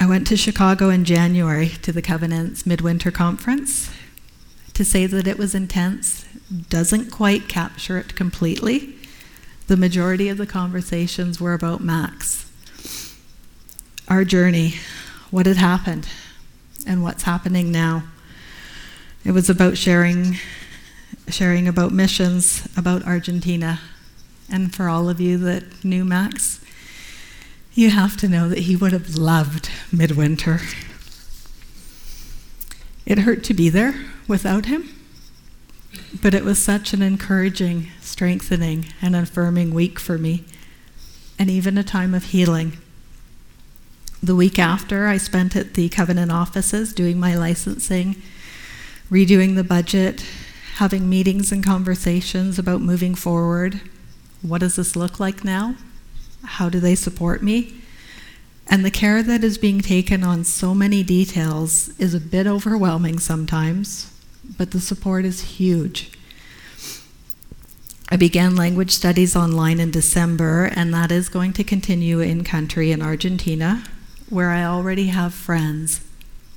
I 0.00 0.06
went 0.06 0.26
to 0.28 0.36
Chicago 0.36 0.90
in 0.90 1.04
January 1.04 1.68
to 1.82 1.92
the 1.92 2.02
Covenant's 2.02 2.64
Midwinter 2.64 3.10
Conference. 3.10 3.90
To 4.74 4.84
say 4.84 5.06
that 5.06 5.26
it 5.26 5.38
was 5.38 5.56
intense 5.56 6.24
doesn't 6.68 7.10
quite 7.10 7.48
capture 7.48 7.98
it 7.98 8.14
completely. 8.14 8.94
The 9.66 9.76
majority 9.76 10.28
of 10.28 10.38
the 10.38 10.46
conversations 10.46 11.40
were 11.40 11.52
about 11.52 11.82
Max, 11.82 12.50
our 14.06 14.24
journey, 14.24 14.76
what 15.30 15.46
had 15.46 15.56
happened, 15.56 16.08
and 16.86 17.02
what's 17.02 17.24
happening 17.24 17.70
now. 17.70 18.04
It 19.24 19.32
was 19.32 19.50
about 19.50 19.76
sharing, 19.76 20.36
sharing 21.30 21.68
about 21.68 21.92
missions, 21.92 22.68
about 22.76 23.04
Argentina, 23.04 23.80
and 24.50 24.74
for 24.74 24.88
all 24.88 25.08
of 25.08 25.20
you 25.20 25.38
that 25.38 25.84
knew 25.84 26.04
Max, 26.04 26.60
you 27.74 27.90
have 27.90 28.16
to 28.16 28.28
know 28.28 28.48
that 28.48 28.60
he 28.60 28.74
would 28.74 28.92
have 28.92 29.14
loved 29.14 29.70
midwinter. 29.92 30.60
It 33.06 33.20
hurt 33.20 33.44
to 33.44 33.54
be 33.54 33.68
there 33.68 33.94
without 34.26 34.66
him, 34.66 34.94
but 36.20 36.34
it 36.34 36.44
was 36.44 36.62
such 36.62 36.92
an 36.92 37.02
encouraging, 37.02 37.88
strengthening, 38.00 38.86
and 39.00 39.14
affirming 39.14 39.72
week 39.72 39.98
for 39.98 40.18
me, 40.18 40.44
and 41.38 41.48
even 41.48 41.78
a 41.78 41.84
time 41.84 42.14
of 42.14 42.24
healing. 42.24 42.78
The 44.22 44.34
week 44.34 44.58
after, 44.58 45.06
I 45.06 45.16
spent 45.16 45.54
at 45.54 45.74
the 45.74 45.88
Covenant 45.88 46.32
offices 46.32 46.92
doing 46.92 47.20
my 47.20 47.36
licensing, 47.36 48.20
redoing 49.10 49.54
the 49.54 49.62
budget, 49.62 50.24
having 50.78 51.08
meetings 51.08 51.52
and 51.52 51.64
conversations 51.64 52.58
about 52.58 52.80
moving 52.80 53.14
forward 53.14 53.80
what 54.42 54.60
does 54.60 54.76
this 54.76 54.94
look 54.94 55.18
like 55.18 55.44
now? 55.44 55.74
How 56.44 56.68
do 56.68 56.78
they 56.78 56.94
support 56.94 57.42
me? 57.42 57.74
And 58.68 58.84
the 58.84 58.90
care 58.90 59.22
that 59.22 59.42
is 59.42 59.58
being 59.58 59.80
taken 59.80 60.22
on 60.22 60.44
so 60.44 60.74
many 60.74 61.02
details 61.02 61.88
is 61.98 62.14
a 62.14 62.20
bit 62.20 62.46
overwhelming 62.46 63.18
sometimes, 63.18 64.12
but 64.56 64.70
the 64.70 64.80
support 64.80 65.24
is 65.24 65.40
huge. 65.40 66.12
I 68.10 68.16
began 68.16 68.56
language 68.56 68.90
studies 68.90 69.34
online 69.34 69.80
in 69.80 69.90
December, 69.90 70.70
and 70.74 70.94
that 70.94 71.10
is 71.10 71.28
going 71.28 71.52
to 71.54 71.64
continue 71.64 72.20
in 72.20 72.44
country 72.44 72.92
in 72.92 73.02
Argentina, 73.02 73.84
where 74.30 74.50
I 74.50 74.64
already 74.64 75.08
have 75.08 75.34
friends, 75.34 76.00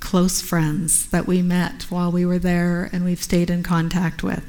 close 0.02 0.42
friends 0.42 1.06
that 1.06 1.26
we 1.26 1.40
met 1.40 1.84
while 1.84 2.12
we 2.12 2.26
were 2.26 2.38
there 2.38 2.90
and 2.92 3.04
we've 3.04 3.22
stayed 3.22 3.48
in 3.48 3.62
contact 3.62 4.22
with. 4.22 4.44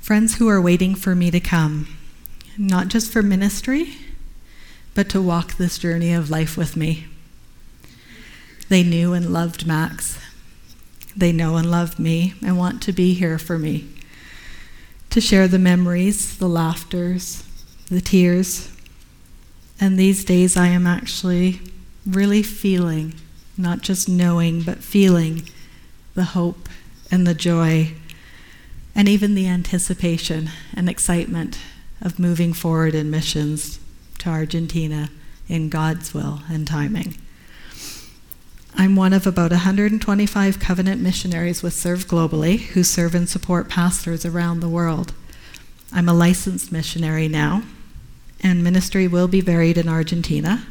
Friends 0.00 0.36
who 0.36 0.48
are 0.48 0.60
waiting 0.60 0.94
for 0.94 1.14
me 1.14 1.30
to 1.30 1.40
come, 1.40 1.88
not 2.56 2.88
just 2.88 3.10
for 3.10 3.22
ministry, 3.22 3.94
but 4.94 5.08
to 5.08 5.22
walk 5.22 5.54
this 5.54 5.78
journey 5.78 6.12
of 6.12 6.30
life 6.30 6.56
with 6.56 6.76
me. 6.76 7.06
They 8.68 8.82
knew 8.82 9.12
and 9.12 9.32
loved 9.32 9.66
Max. 9.66 10.18
They 11.16 11.32
know 11.32 11.56
and 11.56 11.70
love 11.70 11.98
me 11.98 12.34
and 12.44 12.58
want 12.58 12.82
to 12.82 12.92
be 12.92 13.14
here 13.14 13.38
for 13.38 13.58
me 13.58 13.88
to 15.10 15.20
share 15.20 15.48
the 15.48 15.58
memories, 15.58 16.38
the 16.38 16.48
laughters, 16.48 17.44
the 17.88 18.00
tears. 18.00 18.70
And 19.80 19.98
these 19.98 20.24
days 20.24 20.56
I 20.56 20.68
am 20.68 20.86
actually 20.86 21.60
really 22.06 22.42
feeling, 22.42 23.14
not 23.62 23.80
just 23.80 24.08
knowing, 24.08 24.62
but 24.62 24.78
feeling 24.78 25.44
the 26.14 26.24
hope 26.24 26.68
and 27.10 27.26
the 27.26 27.34
joy 27.34 27.92
and 28.94 29.08
even 29.08 29.34
the 29.34 29.48
anticipation 29.48 30.50
and 30.74 30.88
excitement 30.88 31.58
of 32.00 32.18
moving 32.18 32.52
forward 32.52 32.94
in 32.94 33.10
missions 33.10 33.78
to 34.18 34.28
Argentina 34.28 35.10
in 35.48 35.68
God's 35.68 36.12
will 36.12 36.40
and 36.50 36.66
timing. 36.66 37.16
I'm 38.74 38.96
one 38.96 39.12
of 39.12 39.26
about 39.26 39.50
125 39.50 40.58
covenant 40.58 41.00
missionaries 41.00 41.62
with 41.62 41.74
Serve 41.74 42.06
Globally 42.06 42.58
who 42.58 42.82
serve 42.82 43.14
and 43.14 43.28
support 43.28 43.68
pastors 43.68 44.24
around 44.24 44.60
the 44.60 44.68
world. 44.68 45.12
I'm 45.92 46.08
a 46.08 46.14
licensed 46.14 46.72
missionary 46.72 47.28
now, 47.28 47.62
and 48.42 48.64
ministry 48.64 49.06
will 49.06 49.28
be 49.28 49.42
varied 49.42 49.76
in 49.76 49.88
Argentina. 49.88 50.66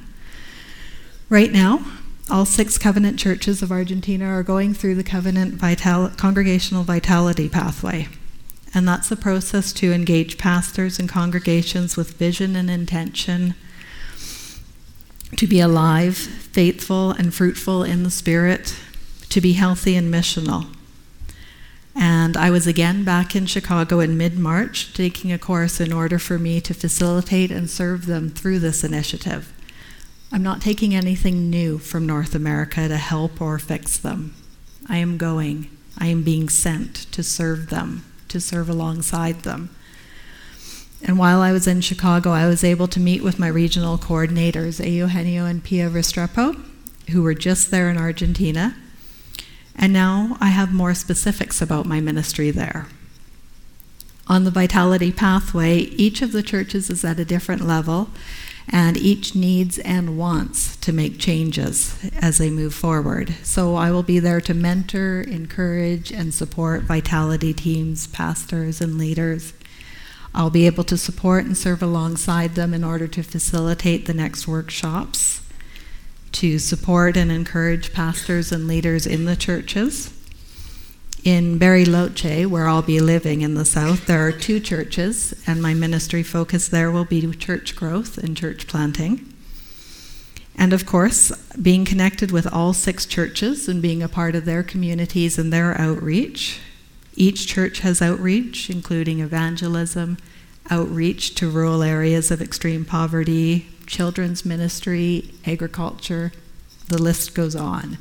Right 1.30 1.52
now, 1.52 1.86
all 2.32 2.46
six 2.46 2.78
covenant 2.78 3.20
churches 3.20 3.62
of 3.62 3.72
Argentina 3.72 4.26
are 4.26 4.44
going 4.44 4.74
through 4.74 4.96
the 4.96 5.04
covenant 5.04 5.56
vital- 5.56 6.10
congregational 6.10 6.84
vitality 6.84 7.50
pathway. 7.50 8.08
And 8.74 8.88
that's 8.88 9.12
a 9.12 9.18
process 9.18 9.74
to 9.74 9.92
engage 9.92 10.38
pastors 10.38 10.98
and 10.98 11.10
congregations 11.10 11.98
with 11.98 12.14
vision 12.14 12.56
and 12.56 12.70
intention 12.70 13.54
to 15.36 15.48
be 15.48 15.60
alive, 15.60 16.18
faithful, 16.18 17.12
and 17.12 17.34
fruitful 17.34 17.84
in 17.84 18.04
the 18.04 18.12
Spirit, 18.12 18.76
to 19.30 19.42
be 19.42 19.54
healthy 19.54 19.96
and 19.96 20.14
missional. 20.14 20.74
And 21.96 22.38
I 22.38 22.50
was 22.50 22.68
again 22.68 23.04
back 23.04 23.36
in 23.36 23.46
Chicago 23.46 24.00
in 24.00 24.18
mid 24.18 24.38
March 24.38 24.94
taking 24.94 25.32
a 25.32 25.38
course 25.38 25.82
in 25.82 25.92
order 25.92 26.20
for 26.20 26.40
me 26.40 26.62
to 26.62 26.74
facilitate 26.74 27.52
and 27.52 27.70
serve 27.70 28.06
them 28.06 28.30
through 28.30 28.60
this 28.60 28.84
initiative. 28.84 29.52
I'm 30.32 30.44
not 30.44 30.62
taking 30.62 30.96
anything 30.96 31.50
new 31.50 31.78
from 31.78 32.08
North 32.08 32.34
America 32.34 32.88
to 32.88 32.96
help 32.96 33.42
or 33.42 33.60
fix 33.60 33.98
them. 33.98 34.34
I 34.88 34.98
am 34.98 35.18
going. 35.18 35.70
I 35.98 36.08
am 36.08 36.24
being 36.24 36.48
sent 36.48 37.12
to 37.12 37.22
serve 37.22 37.70
them, 37.70 38.06
to 38.30 38.40
serve 38.40 38.70
alongside 38.70 39.42
them. 39.42 39.76
And 41.04 41.18
while 41.18 41.42
I 41.42 41.52
was 41.52 41.68
in 41.68 41.82
Chicago, 41.82 42.32
I 42.32 42.48
was 42.48 42.64
able 42.64 42.88
to 42.88 43.00
meet 43.00 43.24
with 43.24 43.40
my 43.40 43.48
regional 43.48 43.98
coordinators, 43.98 44.80
Eugenio 44.80 45.46
and 45.46 45.64
Pia 45.64 45.90
Restrepo, 45.90 46.64
who 47.10 47.24
were 47.24 47.34
just 47.34 47.70
there 47.70 47.90
in 47.90 47.98
Argentina. 47.98 48.76
And 49.76 49.92
now 49.92 50.38
I 50.40 50.48
have 50.48 50.72
more 50.72 50.94
specifics 50.94 51.62
about 51.62 51.86
my 51.86 52.00
ministry 52.00 52.52
there. 52.52 52.88
On 54.28 54.44
the 54.46 54.52
vitality 54.52 55.12
pathway, 55.12 55.80
each 55.80 56.22
of 56.22 56.32
the 56.32 56.44
churches 56.44 56.90
is 56.90 57.04
at 57.04 57.20
a 57.20 57.26
different 57.26 57.64
level, 57.64 58.10
and 58.70 58.98
each 58.98 59.36
needs 59.36 59.78
and 59.80 60.18
wants 60.18 60.76
to 60.78 60.94
make 60.94 61.20
changes 61.20 61.98
as 62.20 62.38
they 62.38 62.50
move 62.50 62.74
forward. 62.74 63.36
So 63.44 63.76
I 63.76 63.92
will 63.92 64.04
be 64.04 64.20
there 64.20 64.42
to 64.42 64.54
mentor, 64.54 65.22
encourage, 65.22 66.12
and 66.12 66.34
support 66.34 66.84
vitality 66.84 67.54
teams, 67.54 68.08
pastors, 68.08 68.82
and 68.82 68.98
leaders. 68.98 69.54
I'll 70.34 70.50
be 70.50 70.66
able 70.66 70.86
to 70.86 70.98
support 70.98 71.46
and 71.46 71.58
serve 71.58 71.84
alongside 71.84 72.56
them 72.56 72.74
in 72.74 72.84
order 72.84 73.08
to 73.08 73.24
facilitate 73.24 74.06
the 74.06 74.14
next 74.14 74.48
workshops, 74.48 75.42
to 76.34 76.58
support 76.60 77.18
and 77.18 77.30
encourage 77.30 77.92
pastors 77.92 78.52
and 78.52 78.68
leaders 78.68 79.06
in 79.06 79.26
the 79.26 79.36
churches. 79.36 80.14
In 81.24 81.60
Bariloche, 81.60 82.48
where 82.48 82.68
I'll 82.68 82.82
be 82.82 83.00
living 83.00 83.42
in 83.42 83.54
the 83.54 83.66
south, 83.66 84.08
there 84.08 84.26
are 84.26 84.32
two 84.32 84.60
churches, 84.60 85.34
and 85.46 85.62
my 85.62 85.74
ministry 85.74 86.24
focus 86.24 86.68
there 86.68 86.92
will 86.92 87.06
be 87.06 87.32
church 87.34 87.76
growth 87.76 88.18
and 88.18 88.36
church 88.36 88.68
planting. 88.68 89.32
And 90.56 90.74
of 90.74 90.86
course, 90.86 91.32
being 91.62 91.86
connected 91.86 92.32
with 92.32 92.52
all 92.52 92.74
six 92.74 93.06
churches 93.06 93.70
and 93.70 93.82
being 93.82 94.02
a 94.02 94.10
part 94.10 94.36
of 94.36 94.46
their 94.46 94.64
communities 94.64 95.38
and 95.38 95.54
their 95.54 95.80
outreach 95.80 96.60
each 97.16 97.48
church 97.48 97.80
has 97.80 98.02
outreach, 98.02 98.70
including 98.70 99.20
evangelism, 99.20 100.18
outreach 100.70 101.36
to 101.36 101.50
rural 101.50 101.84
areas 101.84 102.32
of 102.32 102.42
extreme 102.42 102.86
poverty, 102.86 103.68
children's 103.86 104.46
ministry, 104.46 105.34
agriculture, 105.46 106.32
the 106.88 107.02
list 107.02 107.36
goes 107.36 107.56
on. 107.56 107.98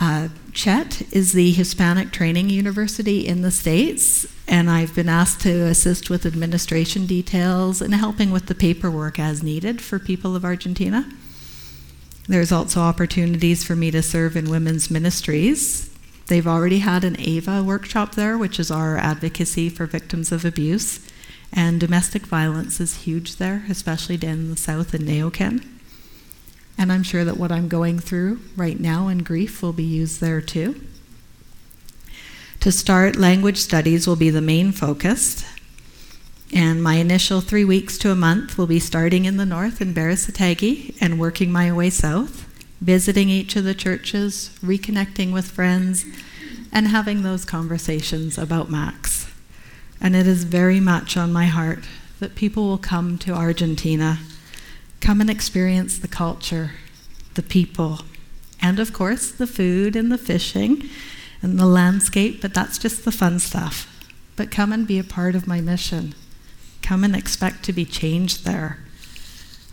Uh, 0.00 0.28
Chet 0.54 1.02
is 1.12 1.34
the 1.34 1.52
Hispanic 1.52 2.10
Training 2.10 2.48
University 2.48 3.26
in 3.26 3.42
the 3.42 3.50
States, 3.50 4.26
and 4.48 4.70
I've 4.70 4.94
been 4.94 5.10
asked 5.10 5.42
to 5.42 5.66
assist 5.66 6.08
with 6.08 6.24
administration 6.24 7.04
details 7.04 7.82
and 7.82 7.94
helping 7.94 8.30
with 8.30 8.46
the 8.46 8.54
paperwork 8.54 9.18
as 9.18 9.42
needed 9.42 9.82
for 9.82 9.98
people 9.98 10.34
of 10.34 10.44
Argentina. 10.44 11.06
There's 12.26 12.50
also 12.50 12.80
opportunities 12.80 13.62
for 13.62 13.76
me 13.76 13.90
to 13.90 14.02
serve 14.02 14.36
in 14.36 14.48
women's 14.48 14.90
ministries. 14.90 15.94
They've 16.28 16.46
already 16.46 16.78
had 16.78 17.04
an 17.04 17.20
AVA 17.20 17.62
workshop 17.62 18.14
there, 18.14 18.38
which 18.38 18.58
is 18.58 18.70
our 18.70 18.96
advocacy 18.96 19.68
for 19.68 19.84
victims 19.84 20.32
of 20.32 20.46
abuse. 20.46 21.06
And 21.52 21.78
domestic 21.78 22.26
violence 22.26 22.80
is 22.80 23.02
huge 23.02 23.36
there, 23.36 23.64
especially 23.68 24.16
down 24.16 24.32
in 24.32 24.50
the 24.50 24.56
south 24.56 24.94
in 24.94 25.02
Neuquén. 25.02 25.62
And 26.80 26.90
I'm 26.90 27.04
sure 27.04 27.24
that 27.24 27.36
what 27.36 27.52
I'm 27.52 27.68
going 27.68 28.00
through 28.00 28.40
right 28.56 28.80
now 28.80 29.06
in 29.06 29.18
grief 29.18 29.62
will 29.62 29.72
be 29.72 29.84
used 29.84 30.20
there 30.20 30.40
too. 30.40 30.80
To 32.58 32.72
start, 32.72 33.14
language 33.14 33.58
studies 33.58 34.08
will 34.08 34.16
be 34.16 34.30
the 34.30 34.40
main 34.40 34.72
focus. 34.72 35.44
And 36.52 36.82
my 36.82 36.94
initial 36.94 37.40
three 37.40 37.64
weeks 37.64 37.96
to 37.98 38.10
a 38.10 38.16
month 38.16 38.58
will 38.58 38.66
be 38.66 38.80
starting 38.80 39.24
in 39.26 39.36
the 39.36 39.46
north 39.46 39.80
in 39.80 39.94
Berazategui 39.94 40.96
and 41.00 41.20
working 41.20 41.52
my 41.52 41.70
way 41.70 41.90
south 41.90 42.46
visiting 42.80 43.28
each 43.28 43.56
of 43.56 43.64
the 43.64 43.74
churches, 43.74 44.50
reconnecting 44.62 45.32
with 45.32 45.50
friends, 45.50 46.04
and 46.72 46.88
having 46.88 47.22
those 47.22 47.44
conversations 47.44 48.38
about 48.38 48.70
Max. 48.70 49.30
And 50.00 50.16
it 50.16 50.26
is 50.26 50.44
very 50.44 50.80
much 50.80 51.16
on 51.16 51.32
my 51.32 51.46
heart 51.46 51.84
that 52.20 52.34
people 52.34 52.66
will 52.66 52.78
come 52.78 53.18
to 53.18 53.34
Argentina, 53.34 54.18
come 55.00 55.20
and 55.20 55.30
experience 55.30 55.98
the 55.98 56.08
culture, 56.08 56.72
the 57.34 57.42
people, 57.42 58.00
and 58.60 58.78
of 58.78 58.92
course 58.92 59.30
the 59.30 59.46
food 59.46 59.96
and 59.96 60.12
the 60.12 60.18
fishing 60.18 60.88
and 61.42 61.58
the 61.58 61.66
landscape, 61.66 62.42
but 62.42 62.54
that's 62.54 62.78
just 62.78 63.04
the 63.04 63.12
fun 63.12 63.38
stuff. 63.38 63.86
But 64.36 64.50
come 64.50 64.72
and 64.72 64.86
be 64.86 64.98
a 64.98 65.04
part 65.04 65.34
of 65.34 65.46
my 65.46 65.60
mission. 65.60 66.14
Come 66.82 67.04
and 67.04 67.16
expect 67.16 67.64
to 67.64 67.72
be 67.72 67.84
changed 67.84 68.44
there. 68.44 68.78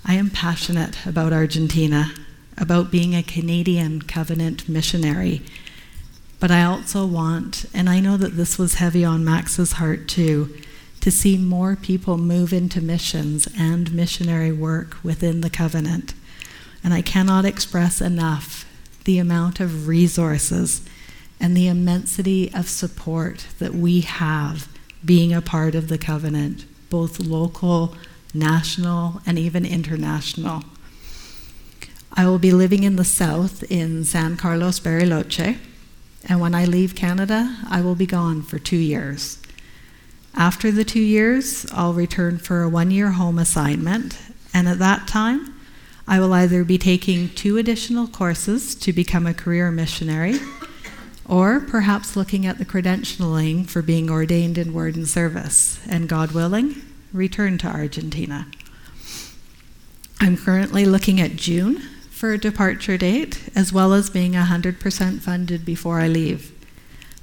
I 0.06 0.14
am 0.14 0.30
passionate 0.30 1.06
about 1.06 1.34
Argentina 1.34 2.14
about 2.58 2.92
being 2.92 3.16
a 3.16 3.24
Canadian 3.24 4.02
covenant 4.02 4.68
missionary. 4.68 5.42
But 6.40 6.52
I 6.52 6.64
also 6.64 7.06
want, 7.06 7.66
and 7.74 7.90
I 7.90 8.00
know 8.00 8.18
that 8.18 8.36
this 8.36 8.58
was 8.58 8.76
heavy 8.76 9.04
on 9.06 9.26
Max's 9.26 9.74
heart 9.74 10.08
too, 10.08 10.56
to 11.08 11.12
see 11.12 11.38
more 11.38 11.78
people 11.78 12.18
move 12.18 12.52
into 12.52 12.82
missions 12.82 13.48
and 13.58 13.94
missionary 13.94 14.52
work 14.52 14.98
within 15.04 15.40
the 15.40 15.50
covenant. 15.50 16.14
And 16.84 16.94
I 16.94 17.02
cannot 17.02 17.46
express 17.46 18.02
enough 18.02 18.66
the 19.06 19.18
amount 19.18 19.62
of 19.62 19.88
resources 19.88 20.82
and 21.40 21.56
the 21.56 21.70
immensity 21.70 22.54
of 22.54 22.68
support 22.68 23.48
that 23.58 23.74
we 23.74 24.02
have 24.02 24.68
being 25.06 25.34
a 25.34 25.42
part 25.42 25.76
of 25.76 25.88
the 25.88 25.98
covenant, 25.98 26.66
both 26.90 27.22
local, 27.22 27.96
national, 28.34 29.22
and 29.26 29.40
even 29.40 29.66
international. 29.66 30.66
I 32.12 32.28
will 32.28 32.38
be 32.38 32.52
living 32.52 32.84
in 32.84 32.98
the 32.98 33.06
south 33.06 33.64
in 33.72 34.04
San 34.04 34.36
Carlos 34.36 34.82
Bariloche, 34.82 35.58
and 36.28 36.42
when 36.42 36.54
I 36.54 36.66
leave 36.66 36.96
Canada, 36.96 37.60
I 37.70 37.80
will 37.80 37.96
be 37.96 38.06
gone 38.06 38.42
for 38.42 38.60
two 38.60 38.76
years. 38.76 39.40
After 40.38 40.72
the 40.72 40.86
two 40.86 41.02
years, 41.02 41.66
I'll 41.72 41.94
return 41.94 42.38
for 42.38 42.62
a 42.62 42.70
one 42.70 42.92
year 42.92 43.10
home 43.10 43.40
assignment, 43.40 44.20
and 44.54 44.68
at 44.68 44.78
that 44.78 45.08
time, 45.08 45.56
I 46.08 46.20
will 46.20 46.32
either 46.32 46.64
be 46.64 46.78
taking 46.78 47.30
two 47.30 47.58
additional 47.58 48.06
courses 48.06 48.76
to 48.76 48.94
become 48.94 49.26
a 49.26 49.34
career 49.34 49.72
missionary, 49.72 50.40
or 51.26 51.60
perhaps 51.60 52.16
looking 52.16 52.46
at 52.46 52.60
the 52.60 52.66
credentialing 52.66 53.68
for 53.68 53.82
being 53.82 54.12
ordained 54.12 54.60
in 54.60 54.74
word 54.74 54.96
and 54.96 55.08
service, 55.08 55.80
and 55.90 56.08
God 56.08 56.34
willing, 56.34 56.84
return 57.12 57.58
to 57.58 57.68
Argentina. 57.68 58.46
I'm 60.20 60.38
currently 60.38 60.86
looking 60.86 61.20
at 61.20 61.36
June 61.36 61.80
for 62.12 62.32
a 62.32 62.38
departure 62.38 62.98
date, 62.98 63.50
as 63.56 63.74
well 63.74 63.92
as 63.92 64.12
being 64.12 64.34
100% 64.34 65.20
funded 65.20 65.66
before 65.66 66.00
I 66.00 66.08
leave. 66.08 66.57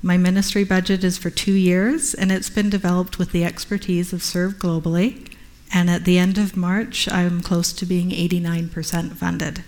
My 0.05 0.19
ministry 0.19 0.64
budget 0.64 1.03
is 1.03 1.17
for 1.17 1.31
two 1.31 1.55
years, 1.55 2.12
and 2.12 2.31
it's 2.31 2.51
been 2.51 2.69
developed 2.69 3.19
with 3.19 3.33
the 3.33 3.43
expertise 3.43 4.12
of 4.12 4.23
Serve 4.23 4.57
Globally. 4.57 5.33
And 5.73 5.88
at 5.88 6.05
the 6.05 6.19
end 6.19 6.37
of 6.37 6.59
March, 6.59 7.11
I'm 7.11 7.40
close 7.40 7.73
to 7.73 7.87
being 7.87 8.11
89% 8.11 9.17
funded. 9.17 9.64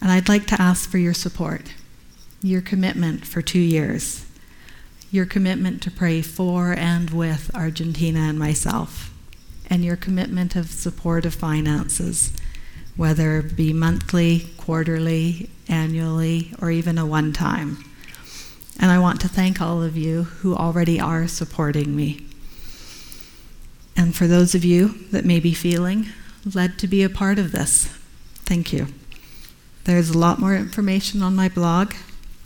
And 0.00 0.10
I'd 0.10 0.30
like 0.30 0.46
to 0.46 0.60
ask 0.60 0.88
for 0.88 0.96
your 0.96 1.12
support 1.12 1.74
your 2.40 2.62
commitment 2.62 3.26
for 3.26 3.42
two 3.42 3.60
years, 3.60 4.24
your 5.10 5.26
commitment 5.26 5.82
to 5.82 5.90
pray 5.90 6.22
for 6.22 6.72
and 6.72 7.10
with 7.10 7.54
Argentina 7.54 8.20
and 8.20 8.38
myself, 8.38 9.12
and 9.68 9.84
your 9.84 9.96
commitment 9.96 10.56
of 10.56 10.70
support 10.70 11.26
of 11.26 11.34
finances, 11.34 12.32
whether 12.96 13.36
it 13.36 13.54
be 13.54 13.74
monthly, 13.74 14.46
quarterly, 14.56 15.50
annually, 15.68 16.54
or 16.58 16.70
even 16.70 16.96
a 16.96 17.04
one 17.04 17.34
time. 17.34 17.84
And 18.78 18.90
I 18.90 18.98
want 18.98 19.20
to 19.20 19.28
thank 19.28 19.60
all 19.60 19.82
of 19.82 19.96
you 19.96 20.24
who 20.24 20.54
already 20.54 20.98
are 20.98 21.28
supporting 21.28 21.94
me. 21.94 22.26
And 23.96 24.14
for 24.14 24.26
those 24.26 24.54
of 24.54 24.64
you 24.64 25.06
that 25.10 25.24
may 25.24 25.40
be 25.40 25.54
feeling 25.54 26.06
led 26.54 26.78
to 26.78 26.88
be 26.88 27.02
a 27.02 27.10
part 27.10 27.38
of 27.38 27.52
this, 27.52 27.86
thank 28.44 28.72
you. 28.72 28.88
There's 29.84 30.10
a 30.10 30.18
lot 30.18 30.38
more 30.38 30.54
information 30.54 31.22
on 31.22 31.36
my 31.36 31.48
blog 31.48 31.94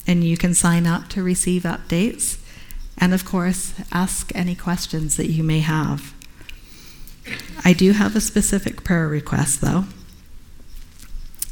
and 0.05 0.23
you 0.23 0.37
can 0.37 0.53
sign 0.53 0.87
up 0.87 1.09
to 1.09 1.23
receive 1.23 1.63
updates. 1.63 2.39
And 2.97 3.13
of 3.13 3.25
course, 3.25 3.73
ask 3.91 4.31
any 4.33 4.55
questions 4.55 5.17
that 5.17 5.29
you 5.29 5.43
may 5.43 5.59
have. 5.59 6.13
I 7.63 7.73
do 7.73 7.91
have 7.91 8.15
a 8.15 8.21
specific 8.21 8.83
prayer 8.83 9.07
request, 9.07 9.61
though. 9.61 9.85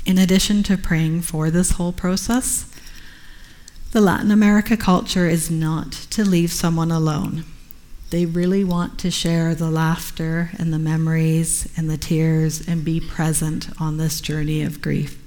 In 0.06 0.18
addition 0.18 0.64
to 0.64 0.78
praying 0.78 1.22
for 1.22 1.52
this 1.52 1.72
whole 1.72 1.92
process, 1.92 2.72
the 3.96 4.02
Latin 4.02 4.30
America 4.30 4.76
culture 4.76 5.26
is 5.26 5.50
not 5.50 5.94
to 5.94 6.26
leave 6.26 6.52
someone 6.52 6.92
alone. 6.92 7.46
They 8.10 8.26
really 8.26 8.62
want 8.62 9.00
to 9.00 9.10
share 9.10 9.56
the 9.56 9.70
laughter 9.70 10.52
and 10.60 10.74
the 10.74 10.78
memories 10.78 11.72
and 11.78 11.90
the 11.90 11.96
tears 11.96 12.68
and 12.68 12.84
be 12.84 13.00
present 13.00 13.70
on 13.80 13.96
this 13.96 14.20
journey 14.20 14.62
of 14.64 14.82
grief. 14.82 15.18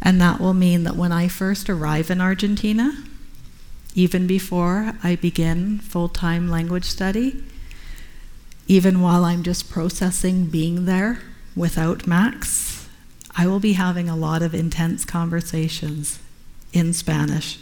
And 0.00 0.18
that 0.18 0.40
will 0.40 0.54
mean 0.54 0.84
that 0.84 0.96
when 0.96 1.12
I 1.12 1.28
first 1.28 1.68
arrive 1.68 2.10
in 2.10 2.22
Argentina, 2.22 3.04
even 3.94 4.26
before 4.26 4.94
I 5.04 5.16
begin 5.16 5.78
full 5.80 6.08
time 6.08 6.48
language 6.48 6.86
study, 6.86 7.44
even 8.66 9.02
while 9.02 9.26
I'm 9.26 9.42
just 9.42 9.70
processing 9.70 10.46
being 10.46 10.86
there 10.86 11.18
without 11.54 12.06
Max, 12.06 12.88
I 13.36 13.46
will 13.46 13.60
be 13.60 13.74
having 13.74 14.08
a 14.08 14.16
lot 14.16 14.40
of 14.40 14.54
intense 14.54 15.04
conversations 15.04 16.18
in 16.72 16.92
Spanish, 16.92 17.58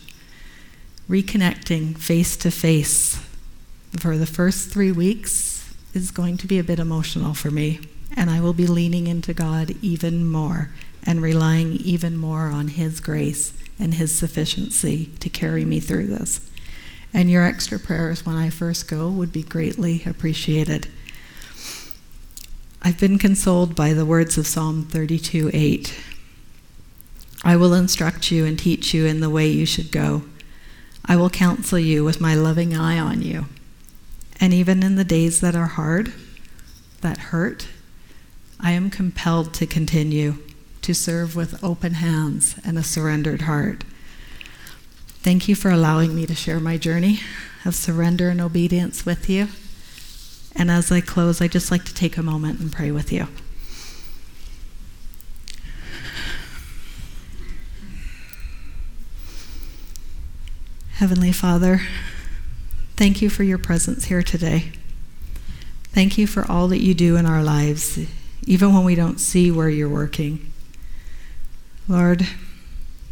reconnecting 1.09 1.99
face 1.99 2.37
to 2.39 2.51
face. 2.51 3.21
For 3.99 4.17
the 4.17 4.27
first 4.27 4.71
three 4.71 4.93
weeks 4.93 5.75
is 5.95 6.11
going 6.11 6.37
to 6.39 6.47
be 6.47 6.59
a 6.59 6.65
bit 6.65 6.79
emotional 6.79 7.35
for 7.35 7.51
me, 7.51 7.81
and 8.17 8.31
I 8.31 8.41
will 8.41 8.53
be 8.53 8.67
leaning 8.67 9.07
into 9.07 9.35
God 9.35 9.75
even 9.83 10.29
more 10.29 10.71
and 11.05 11.23
relying 11.23 11.73
even 11.73 12.17
more 12.17 12.47
on 12.47 12.69
His 12.69 13.01
grace 13.01 13.53
and 13.79 13.95
His 13.95 14.17
sufficiency 14.17 15.07
to 15.21 15.29
carry 15.29 15.65
me 15.65 15.81
through 15.81 16.07
this. 16.07 16.49
And 17.13 17.31
your 17.31 17.45
extra 17.45 17.79
prayers 17.79 18.25
when 18.25 18.37
I 18.37 18.51
first 18.51 18.89
go 18.89 19.11
would 19.11 19.33
be 19.33 19.43
greatly 19.43 20.03
appreciated. 20.07 20.87
I've 22.83 23.01
been 23.01 23.19
consoled 23.19 23.75
by 23.75 23.93
the 23.93 24.07
words 24.07 24.39
of 24.39 24.47
Psalm 24.47 24.85
32 24.85 25.51
8. 25.53 25.95
I 27.43 27.57
will 27.57 27.75
instruct 27.75 28.31
you 28.31 28.45
and 28.45 28.59
teach 28.59 28.93
you 28.93 29.07
in 29.07 29.21
the 29.21 29.31
way 29.31 29.49
you 29.49 29.65
should 29.65 29.91
go. 29.91 30.23
I 31.05 31.17
will 31.17 31.31
counsel 31.31 31.79
you 31.79 32.05
with 32.05 32.21
my 32.21 32.35
loving 32.35 32.77
eye 32.77 32.99
on 32.99 33.23
you. 33.23 33.47
And 34.39 34.53
even 34.53 34.83
in 34.83 34.97
the 34.97 35.05
days 35.05 35.41
that 35.41 35.55
are 35.55 35.67
hard, 35.67 36.13
that 37.01 37.19
hurt, 37.19 37.69
I 38.59 38.73
am 38.73 38.91
compelled 38.91 39.55
to 39.55 39.67
continue 39.67 40.37
to 40.83 40.95
serve 40.95 41.35
with 41.37 41.63
open 41.65 41.95
hands 41.95 42.57
and 42.65 42.79
a 42.79 42.83
surrendered 42.83 43.43
heart. 43.43 43.85
Thank 45.23 45.49
you 45.49 45.55
for 45.55 45.71
allowing 45.71 46.15
me 46.15 46.27
to 46.27 46.35
share 46.35 46.61
my 46.61 46.77
journey 46.77 47.21
of 47.65 47.75
surrender 47.75 48.31
and 48.31 48.41
obedience 48.41 49.05
with 49.05 49.29
you. 49.29 49.49
And 50.57 50.71
as 50.71 50.91
I 50.91 51.01
close, 51.01 51.41
I'd 51.41 51.53
just 51.53 51.71
like 51.71 51.85
to 51.85 51.95
take 51.95 52.17
a 52.17 52.23
moment 52.23 52.61
and 52.61 52.73
pray 52.73 52.91
with 52.91 53.13
you. 53.13 53.29
Heavenly 61.01 61.33
Father, 61.33 61.81
thank 62.97 63.23
you 63.23 63.31
for 63.31 63.43
your 63.43 63.57
presence 63.57 64.05
here 64.05 64.23
today. 64.23 64.73
Thank 65.95 66.19
you 66.19 66.27
for 66.27 66.45
all 66.47 66.69
that 66.69 66.83
you 66.83 66.93
do 66.93 67.17
in 67.17 67.25
our 67.25 67.43
lives, 67.43 67.99
even 68.47 68.75
when 68.75 68.85
we 68.85 68.97
don't 68.97 69.19
see 69.19 69.51
where 69.51 69.71
you're 69.71 69.89
working. 69.89 70.53
Lord, 71.89 72.27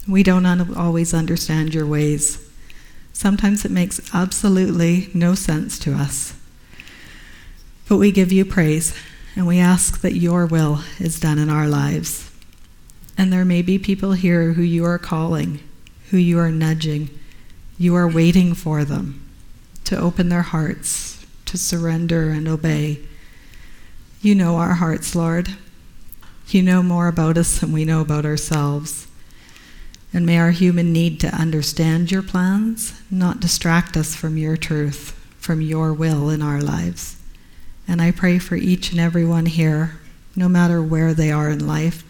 we 0.07 0.23
don't 0.23 0.45
always 0.77 1.15
understand 1.15 1.73
your 1.73 1.87
ways. 1.87 2.47
Sometimes 3.15 3.65
it 3.65 3.71
makes 3.71 4.15
absolutely 4.15 5.09
no 5.15 5.35
sense 5.35 5.79
to 5.79 5.95
us. 5.95 6.35
But 7.89 7.97
we 7.97 8.13
give 8.13 8.31
you 8.31 8.45
praise 8.45 8.95
and 9.35 9.47
we 9.47 9.59
ask 9.61 10.03
that 10.03 10.13
your 10.13 10.45
will 10.45 10.83
is 11.01 11.19
done 11.19 11.39
in 11.39 11.49
our 11.49 11.67
lives. 11.67 12.31
And 13.17 13.33
there 13.33 13.47
may 13.47 13.63
be 13.63 13.79
people 13.79 14.13
here 14.13 14.53
who 14.53 14.63
you 14.63 14.85
are 14.85 14.99
calling, 14.99 15.61
who 16.11 16.19
you 16.19 16.39
are 16.39 16.51
nudging. 16.51 17.09
You 17.81 17.95
are 17.95 18.09
waiting 18.09 18.55
for 18.55 18.85
them 18.85 19.23
to 19.85 19.97
open 19.97 20.31
their 20.31 20.43
hearts, 20.43 21.25
to 21.47 21.57
surrender 21.57 22.31
and 22.31 22.49
obey. 22.49 22.99
You 24.21 24.35
know 24.35 24.57
our 24.57 24.75
hearts, 24.75 25.15
Lord. 25.15 25.51
You 26.49 26.63
know 26.63 26.83
more 26.83 27.07
about 27.07 27.39
us 27.39 27.61
than 27.61 27.71
we 27.71 27.85
know 27.85 28.01
about 28.01 28.27
ourselves. 28.27 29.07
And 30.13 30.27
may 30.27 30.39
our 30.39 30.51
human 30.51 30.93
need 30.93 31.21
to 31.21 31.29
understand 31.29 32.11
your 32.11 32.23
plans 32.23 33.01
not 33.13 33.39
distract 33.39 33.97
us 33.97 34.13
from 34.17 34.37
your 34.37 34.57
truth, 34.57 35.13
from 35.39 35.61
your 35.61 35.93
will 35.93 36.31
in 36.31 36.43
our 36.43 36.61
lives. 36.61 37.17
And 37.87 38.03
I 38.03 38.11
pray 38.11 38.41
for 38.41 38.57
each 38.57 38.91
and 38.91 38.99
every 38.99 39.25
one 39.25 39.47
here, 39.47 40.01
no 40.35 40.49
matter 40.49 40.83
where 40.83 41.15
they 41.15 41.31
are 41.31 41.49
in 41.49 41.65
life, 41.65 42.03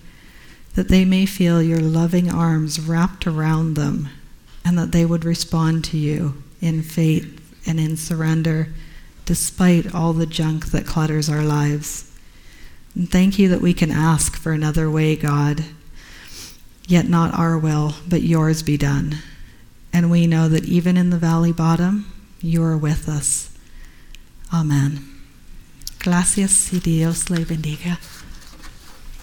that 0.75 0.89
they 0.89 1.05
may 1.05 1.27
feel 1.27 1.61
your 1.61 1.81
loving 1.81 2.31
arms 2.31 2.81
wrapped 2.81 3.27
around 3.27 3.75
them 3.75 4.09
and 4.64 4.79
that 4.79 4.92
they 4.92 5.05
would 5.05 5.25
respond 5.25 5.85
to 5.87 5.97
you 5.97 6.42
in 6.61 6.83
faith 6.83 7.35
and 7.66 7.79
in 7.79 7.97
surrender 7.97 8.68
despite 9.25 9.94
all 9.94 10.14
the 10.14 10.25
junk 10.25 10.71
that 10.71 10.87
clutters 10.87 11.29
our 11.29 11.42
lives. 11.42 12.11
And 12.94 13.11
thank 13.11 13.38
you 13.38 13.49
that 13.51 13.61
we 13.61 13.75
can 13.75 13.90
ask 13.90 14.37
for 14.37 14.53
another 14.53 14.90
way, 14.90 15.16
God. 15.16 15.64
Yet 16.87 17.09
not 17.09 17.38
our 17.38 17.59
will, 17.59 17.92
but 18.09 18.23
yours 18.23 18.62
be 18.62 18.79
done. 18.79 19.18
And 19.92 20.11
we 20.11 20.27
know 20.27 20.49
that 20.49 20.64
even 20.64 20.97
in 20.97 21.11
the 21.11 21.18
valley 21.18 21.53
bottom, 21.53 22.11
you 22.40 22.64
are 22.64 22.77
with 22.79 23.07
us. 23.07 23.51
Amen. 24.53 25.05
Gracias 25.99 26.73
y 26.73 26.79
Dios 26.79 27.29
le 27.29 27.44
bendiga. 27.44 27.99